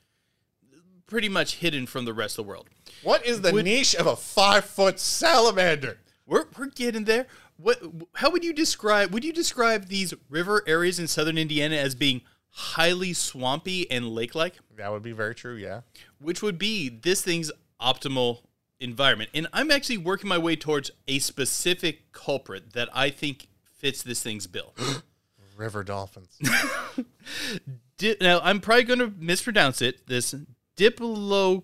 [1.06, 2.68] pretty much hidden from the rest of the world.
[3.02, 5.98] what is the Would- niche of a five foot salamander?
[6.26, 7.26] We're, we're getting there.
[7.56, 7.82] What
[8.14, 12.22] how would you describe would you describe these river areas in southern Indiana as being
[12.50, 14.54] highly swampy and lake-like?
[14.76, 15.80] That would be very true, yeah.
[16.18, 17.50] which would be this thing's
[17.80, 18.42] optimal
[18.80, 19.30] environment.
[19.34, 24.22] And I'm actually working my way towards a specific culprit that I think fits this
[24.22, 24.74] thing's bill.
[25.56, 26.38] River dolphins.
[27.98, 30.06] Di- now, I'm probably going to mispronounce it.
[30.06, 30.34] This
[30.76, 31.62] Diplocaulus.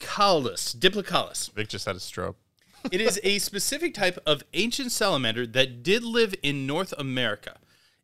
[0.00, 1.50] Diplocaulus.
[1.52, 2.36] Vic just had a stroke.
[2.90, 7.58] It is a specific type of ancient salamander that did live in North America.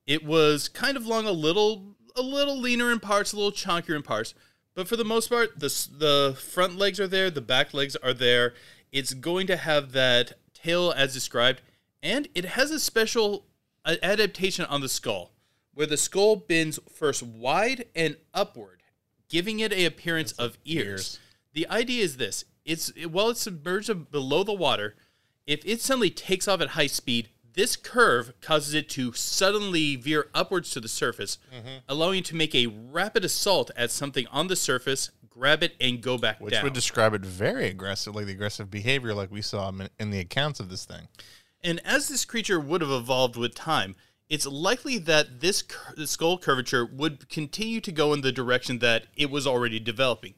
[0.07, 3.97] It was kind of long, a little, a little leaner in parts, a little chunkier
[3.97, 4.35] in parts,
[4.79, 8.15] but for the most part, the the front legs are there, the back legs are
[8.15, 8.55] there.
[8.93, 11.63] It's going to have that tail as described,
[12.01, 13.45] and it has a special
[13.85, 15.33] uh, adaptation on the skull,
[15.75, 18.85] where the skull bends first wide and upward,
[19.29, 20.87] giving it a appearance of ears.
[20.87, 21.19] ears.
[21.55, 24.95] The idea is this: it's while it's submerged below the water,
[25.45, 30.29] if it suddenly takes off at high speed, this curve causes it to suddenly veer
[30.33, 31.79] upwards to the surface, mm-hmm.
[31.89, 36.01] allowing it to make a rapid assault at something on the surface, grab it, and
[36.01, 36.63] go back Which down.
[36.63, 40.61] would describe it very aggressively, the aggressive behavior like we saw in- in the accounts
[40.61, 41.09] of this thing.
[41.61, 43.97] And as this creature would have evolved with time,
[44.29, 49.07] it's likely that this cur- skull curvature would continue to go in the direction that
[49.17, 50.35] it was already developing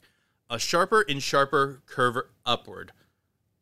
[0.49, 2.17] a sharper and sharper curve
[2.47, 2.93] upward,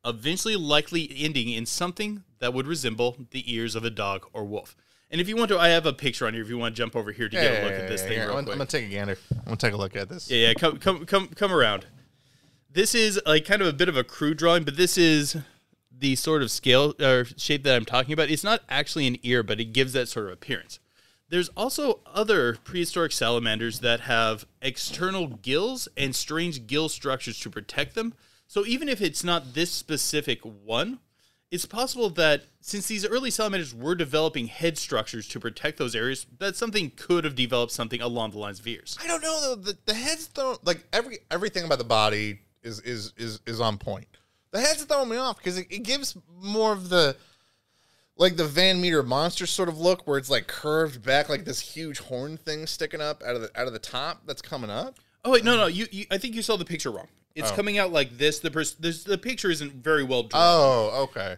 [0.05, 4.77] eventually likely ending in something that would resemble the ears of a dog or wolf.
[5.11, 6.79] And if you want to, I have a picture on here if you want to
[6.79, 8.39] jump over here to get a look at this thing real I'm.
[8.39, 9.17] I'm gonna take a gander.
[9.31, 10.31] I'm gonna take a look at this.
[10.31, 11.87] Yeah, yeah, come come come come around.
[12.71, 15.37] This is like kind of a bit of a crude drawing, but this is
[15.91, 18.31] the sort of scale or shape that I'm talking about.
[18.31, 20.79] It's not actually an ear, but it gives that sort of appearance.
[21.31, 27.95] There's also other prehistoric salamanders that have external gills and strange gill structures to protect
[27.95, 28.15] them.
[28.47, 31.01] So even if it's not this specific one,
[31.51, 36.27] it's possible that since these early salamanders were developing head structures to protect those areas,
[36.39, 38.99] that something could have developed something along the lines of ears.
[39.03, 39.55] I don't know though.
[39.55, 43.79] The, the heads don't like every everything about the body is is is is on
[43.79, 44.09] point.
[44.51, 47.17] The heads throw me off because it, it gives more of the
[48.17, 51.61] like the Van Meter monster sort of look where it's like curved back like this
[51.61, 54.97] huge horn thing sticking up out of the out of the top that's coming up.
[55.25, 55.67] Oh wait, no, no.
[55.67, 57.09] You, you I think you saw the picture wrong.
[57.39, 58.39] It's coming out like this.
[58.41, 61.37] The pers- this, the picture isn't very well drawn, Oh, okay.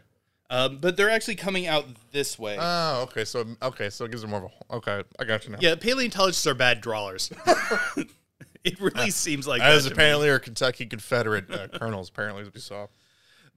[0.50, 2.56] um, but they're actually coming out this way.
[2.60, 3.24] Oh, okay.
[3.24, 5.02] So okay, so it gives it more of a okay.
[5.18, 5.58] I got you now.
[5.60, 7.30] yeah, paleontologists are bad drawers.
[8.64, 10.02] it really seems like As that to me.
[10.02, 12.86] apparently are Kentucky Confederate uh, colonels, apparently as we saw.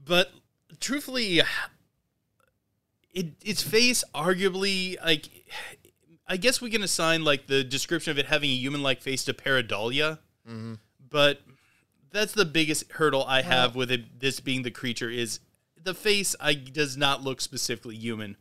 [0.05, 0.31] But
[0.79, 1.41] truthfully,
[3.13, 5.29] it its face arguably like
[6.27, 9.33] I guess we can assign like the description of it having a human-like face to
[9.33, 10.19] pareidolia,
[11.09, 11.41] but
[12.13, 13.49] that's the biggest hurdle I uh-huh.
[13.49, 14.19] have with it.
[14.19, 15.39] This being the creature is
[15.81, 16.35] the face.
[16.39, 18.37] I does not look specifically human,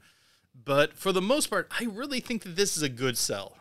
[0.54, 3.56] but for the most part, I really think that this is a good sell.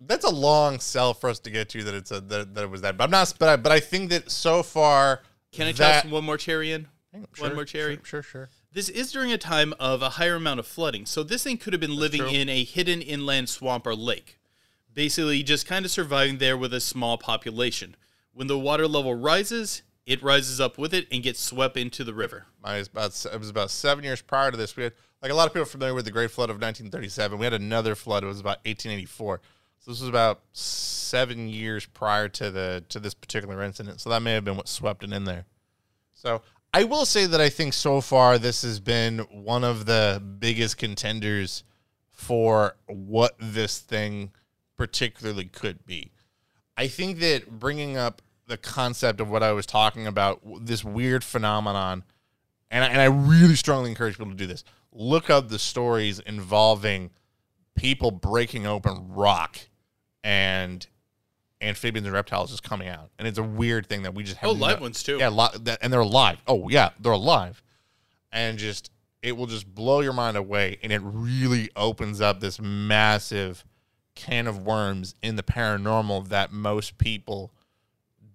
[0.00, 2.70] That's a long sell for us to get to that it's a that, that it
[2.70, 2.96] was that.
[2.96, 3.34] But I'm not.
[3.38, 5.22] But I, but I think that so far.
[5.52, 6.86] Can I that, toss one more cherry in?
[7.12, 7.94] Hang on, one more cherry?
[8.02, 8.22] Sure, sure.
[8.22, 8.48] sure.
[8.72, 11.72] This is during a time of a higher amount of flooding, so this thing could
[11.72, 12.30] have been living true.
[12.30, 14.38] in a hidden inland swamp or lake.
[14.92, 17.96] Basically, just kind of surviving there with a small population.
[18.36, 22.12] When the water level rises, it rises up with it and gets swept into the
[22.12, 22.44] river.
[22.62, 24.76] Mine about it was about seven years prior to this.
[24.76, 27.38] We had like a lot of people familiar with the Great Flood of 1937.
[27.38, 28.24] We had another flood.
[28.24, 29.40] It was about 1884.
[29.78, 34.02] So this was about seven years prior to the to this particular incident.
[34.02, 35.46] So that may have been what swept it in there.
[36.12, 36.42] So
[36.74, 40.76] I will say that I think so far this has been one of the biggest
[40.76, 41.64] contenders
[42.10, 44.32] for what this thing
[44.76, 46.12] particularly could be.
[46.76, 51.24] I think that bringing up the concept of what I was talking about, this weird
[51.24, 52.04] phenomenon,
[52.70, 54.64] and I, and I really strongly encourage people to do this.
[54.92, 57.10] Look up the stories involving
[57.74, 59.58] people breaking open rock
[60.24, 60.86] and
[61.60, 64.50] amphibians and reptiles just coming out, and it's a weird thing that we just have
[64.50, 65.16] Oh, live no- ones too.
[65.18, 66.38] Yeah, li- that, and they're alive.
[66.46, 67.62] Oh yeah, they're alive,
[68.32, 68.90] and just
[69.22, 73.64] it will just blow your mind away, and it really opens up this massive
[74.14, 77.52] can of worms in the paranormal that most people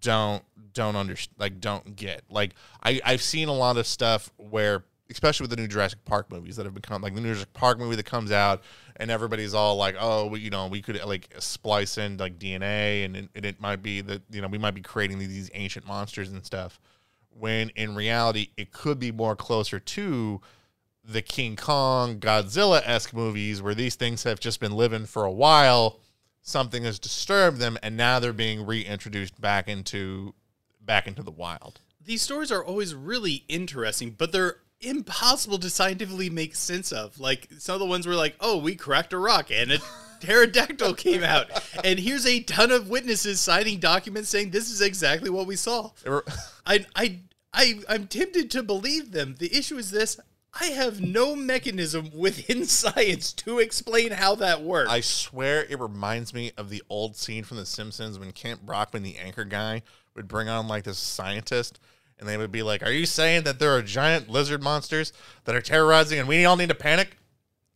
[0.02, 0.43] don't
[0.74, 2.24] don't under like don't get.
[2.30, 6.32] Like I I've seen a lot of stuff where especially with the new Jurassic Park
[6.32, 8.64] movies that have become like the new Jurassic Park movie that comes out
[8.95, 13.06] and everybody's all like, "Oh, we, you know, we could like splice in like DNA
[13.06, 15.86] and it, and it might be that, you know, we might be creating these ancient
[15.86, 16.80] monsters and stuff."
[17.30, 20.41] When in reality, it could be more closer to
[21.04, 25.32] the King Kong, Godzilla esque movies where these things have just been living for a
[25.32, 25.99] while.
[26.42, 30.34] Something has disturbed them, and now they're being reintroduced back into
[30.84, 31.82] back into the wild.
[32.04, 37.20] These stories are always really interesting, but they're impossible to scientifically make sense of.
[37.20, 39.80] Like some of the ones were like, "Oh, we cracked a rock and a
[40.20, 41.50] pterodactyl came out,"
[41.84, 45.92] and here's a ton of witnesses signing documents saying this is exactly what we saw.
[46.06, 46.24] Er,
[46.66, 47.20] I, I,
[47.54, 49.36] I, I'm tempted to believe them.
[49.38, 50.20] The issue is this:
[50.60, 54.91] I have no mechanism within science to explain how that works.
[54.91, 59.04] I swear it reminds me of the old scene from The Simpsons when Kent Brockman,
[59.04, 59.84] the anchor guy,
[60.16, 61.80] would bring on like this scientist.
[62.20, 65.12] And they would be like, Are you saying that there are giant lizard monsters
[65.45, 67.18] that are terrorizing and we all need to panic?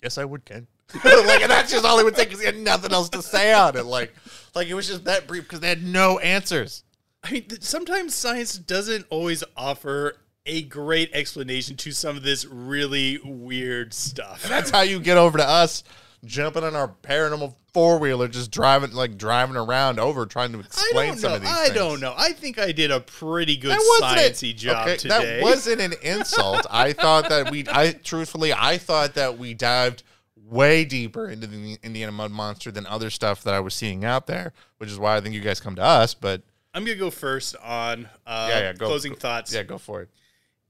[0.03, 0.67] Yes, I would, Ken.
[1.03, 3.53] like, and that's just all he would say because he had nothing else to say
[3.53, 3.85] on it.
[3.85, 4.13] Like,
[4.53, 6.83] like it was just that brief because they had no answers.
[7.23, 13.19] I mean, sometimes science doesn't always offer a great explanation to some of this really
[13.23, 14.43] weird stuff.
[14.43, 15.83] That's how you get over to us
[16.23, 21.15] jumping on our paranormal four wheeler, just driving like driving around over trying to explain
[21.17, 21.35] some know.
[21.35, 21.75] of these I things.
[21.75, 22.13] don't know.
[22.17, 24.57] I think I did a pretty good sciencey it.
[24.57, 25.39] job Okay, today.
[25.39, 26.65] That wasn't an insult.
[26.69, 30.03] I thought that we, I truthfully, I thought that we dived
[30.47, 34.27] way deeper into the Indiana Mud Monster than other stuff that I was seeing out
[34.27, 36.13] there, which is why I think you guys come to us.
[36.13, 36.43] But
[36.73, 39.53] I'm gonna go first on uh, yeah, yeah, go closing go- thoughts.
[39.53, 40.09] Yeah, go for it.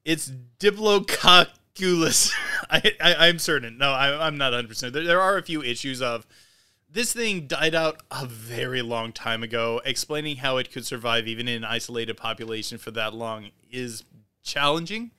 [0.06, 2.32] It's Diplococulus.
[2.70, 3.78] I, I, I'm certain.
[3.78, 4.70] No, I, I'm not 100.
[4.70, 6.26] percent there, there are a few issues of
[6.90, 9.82] this thing died out a very long time ago.
[9.84, 14.04] Explaining how it could survive even in an isolated population for that long is
[14.44, 15.12] challenging.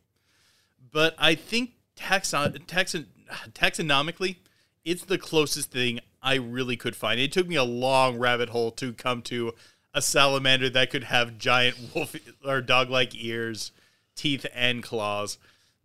[0.92, 3.06] But I think taxon, taxon,
[3.52, 4.36] taxonomically,
[4.84, 7.20] it's the closest thing I really could find.
[7.20, 9.52] It took me a long rabbit hole to come to
[9.92, 12.14] a salamander that could have giant wolf
[12.44, 13.72] or dog-like ears,
[14.16, 15.38] teeth, and claws.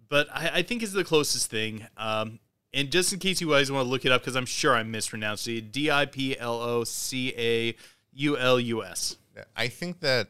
[0.09, 1.87] But I, I think it's the closest thing.
[1.97, 2.39] Um,
[2.73, 4.83] and just in case you guys want to look it up, because I'm sure I
[4.83, 7.75] mispronounced it, D I P L O C A
[8.13, 9.17] U L U S.
[9.55, 10.29] I think that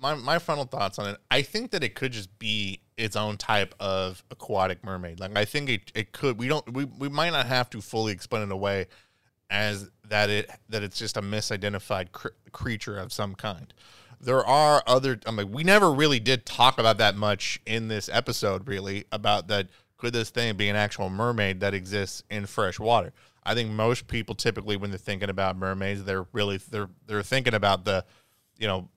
[0.00, 1.18] my my final thoughts on it.
[1.30, 5.20] I think that it could just be its own type of aquatic mermaid.
[5.20, 6.38] Like I think it, it could.
[6.38, 6.70] We don't.
[6.72, 8.86] We, we might not have to fully explain it away
[9.48, 13.72] as that it that it's just a misidentified cr- creature of some kind.
[14.20, 15.18] There are other.
[15.26, 18.68] I mean, we never really did talk about that much in this episode.
[18.68, 19.68] Really about that.
[19.96, 23.12] Could this thing be an actual mermaid that exists in fresh water?
[23.44, 27.54] I think most people typically, when they're thinking about mermaids, they're really they're they're thinking
[27.54, 28.04] about the,
[28.58, 28.88] you know,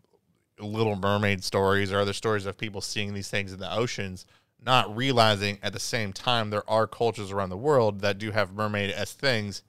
[0.60, 4.26] Little Mermaid stories or other stories of people seeing these things in the oceans,
[4.64, 8.54] not realizing at the same time there are cultures around the world that do have
[8.54, 9.64] mermaid as things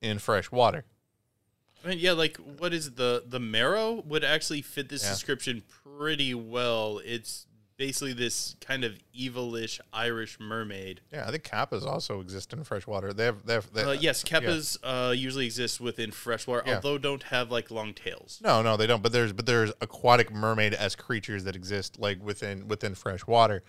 [0.00, 0.84] in fresh water.
[1.84, 5.10] I mean, yeah, like what is the the merrow would actually fit this Yeah.
[5.10, 7.00] description pretty well.
[7.04, 7.46] It's
[7.78, 11.00] basically this kind of evilish Irish mermaid.
[11.10, 13.14] Yeah, I think kappas also exist in freshwater.
[13.14, 16.74] They have, they have they, Uh, yes, kappas uh, usually exist within freshwater, Yeah.
[16.74, 18.38] although don't have like long tails.
[18.44, 19.02] No, no, they don't.
[19.02, 23.62] But there's but there's aquatic mermaid as creatures that exist like within within freshwater,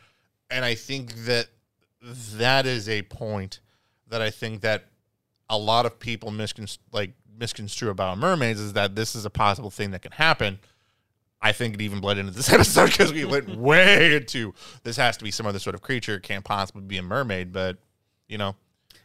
[0.50, 1.48] and I think that
[2.02, 3.62] that is a point
[4.08, 4.88] that I think that
[5.52, 9.70] a lot of people miscon like misconstrue about mermaids is that this is a possible
[9.70, 10.58] thing that can happen.
[11.42, 15.18] I think it even bled into this episode because we went way into this has
[15.18, 16.16] to be some other sort of creature.
[16.16, 17.78] It can't possibly be a mermaid, but
[18.28, 18.56] you know,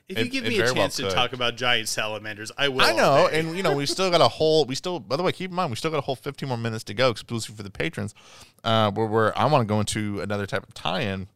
[0.09, 2.69] If It- you give me a very well chance to talk about giant salamanders, I
[2.69, 2.83] will.
[2.83, 4.65] I know, and you know, we still got a whole.
[4.67, 6.59] We still, by the way, keep in mind, we still got a whole 15 more
[6.59, 8.15] minutes to go, exclusive for the patrons.
[8.63, 11.27] Uh, where, where I want to go into another type of tie-in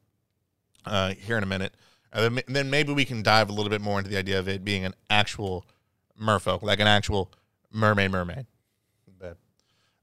[0.87, 1.75] uh, here in a minute,
[2.13, 4.39] and then, and then maybe we can dive a little bit more into the idea
[4.39, 5.65] of it being an actual
[6.21, 7.31] merfolk, like an actual
[7.73, 8.47] mermaid, mermaid.
[9.19, 9.37] But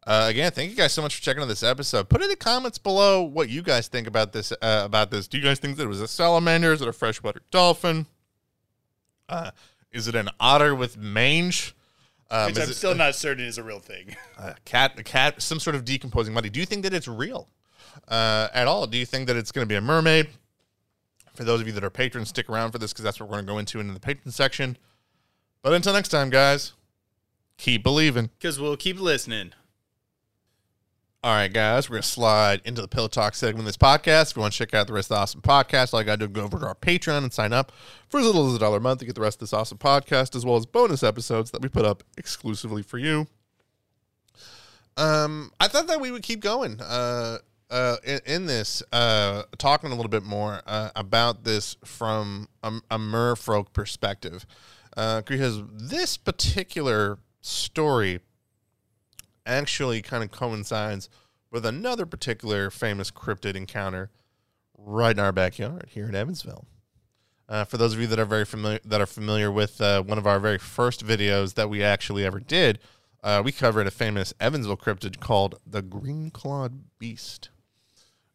[0.05, 2.09] uh, again, thank you guys so much for checking out this episode.
[2.09, 4.51] Put in the comments below what you guys think about this.
[4.53, 6.73] Uh, about this, do you guys think that it was a salamander?
[6.73, 8.05] Is it a freshwater dolphin?
[9.27, 9.51] Uh,
[9.91, 11.75] is it an otter with mange?
[12.29, 14.15] Um, which I'm it still not certain is a real thing.
[14.37, 14.97] a cat?
[14.97, 15.41] A cat?
[15.41, 16.49] Some sort of decomposing body?
[16.49, 17.47] Do you think that it's real
[18.07, 18.85] uh, at all?
[18.87, 20.27] Do you think that it's going to be a mermaid?
[21.37, 23.35] For those of you that are patrons, stick around for this because that's what we're
[23.35, 24.75] going to go into in the patron section.
[25.61, 26.73] But until next time, guys,
[27.59, 28.31] keep believing.
[28.39, 29.53] Because we'll keep listening.
[31.23, 34.31] All right, guys, we're going to slide into the Pillow Talk segment of this podcast.
[34.31, 36.19] If you want to check out the rest of the awesome podcast, all you got
[36.19, 37.71] to do is go over to our Patreon and sign up
[38.09, 39.77] for as little as a dollar a month to get the rest of this awesome
[39.77, 43.27] podcast, as well as bonus episodes that we put up exclusively for you.
[44.95, 47.37] Um, I thought that we would keep going uh,
[47.69, 52.73] uh, in, in this, uh, talking a little bit more uh, about this from a,
[52.89, 54.45] a merfolk perspective,
[54.95, 58.19] uh, because this particular story
[59.45, 61.09] actually kind of coincides
[61.51, 64.11] with another particular famous cryptid encounter
[64.77, 66.65] right in our backyard here in Evansville.
[67.49, 70.27] Uh, for those of you that are very familiar that are familiar with one of
[70.27, 72.79] our very first videos that we actually ever did,
[73.43, 77.49] we covered a famous Evansville cryptid called the Green Clawed Beast,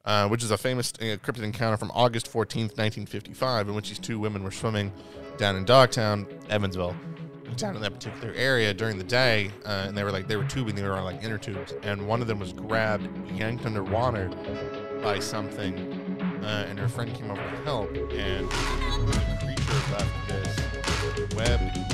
[0.05, 3.89] uh, which is a famous uh, cryptid encounter from August fourteenth, nineteen fifty-five, in which
[3.89, 4.93] these two women were swimming
[5.39, 6.97] down in Dogtown, Evansville,
[7.57, 10.45] down in that particular area during the day, uh, and they were like they were
[10.45, 14.29] tubing, they were on like inner tubes, and one of them was grabbed, yanked underwater
[15.03, 15.77] by something,
[16.43, 21.92] uh, and her friend came over to help, and the creature left this webbed.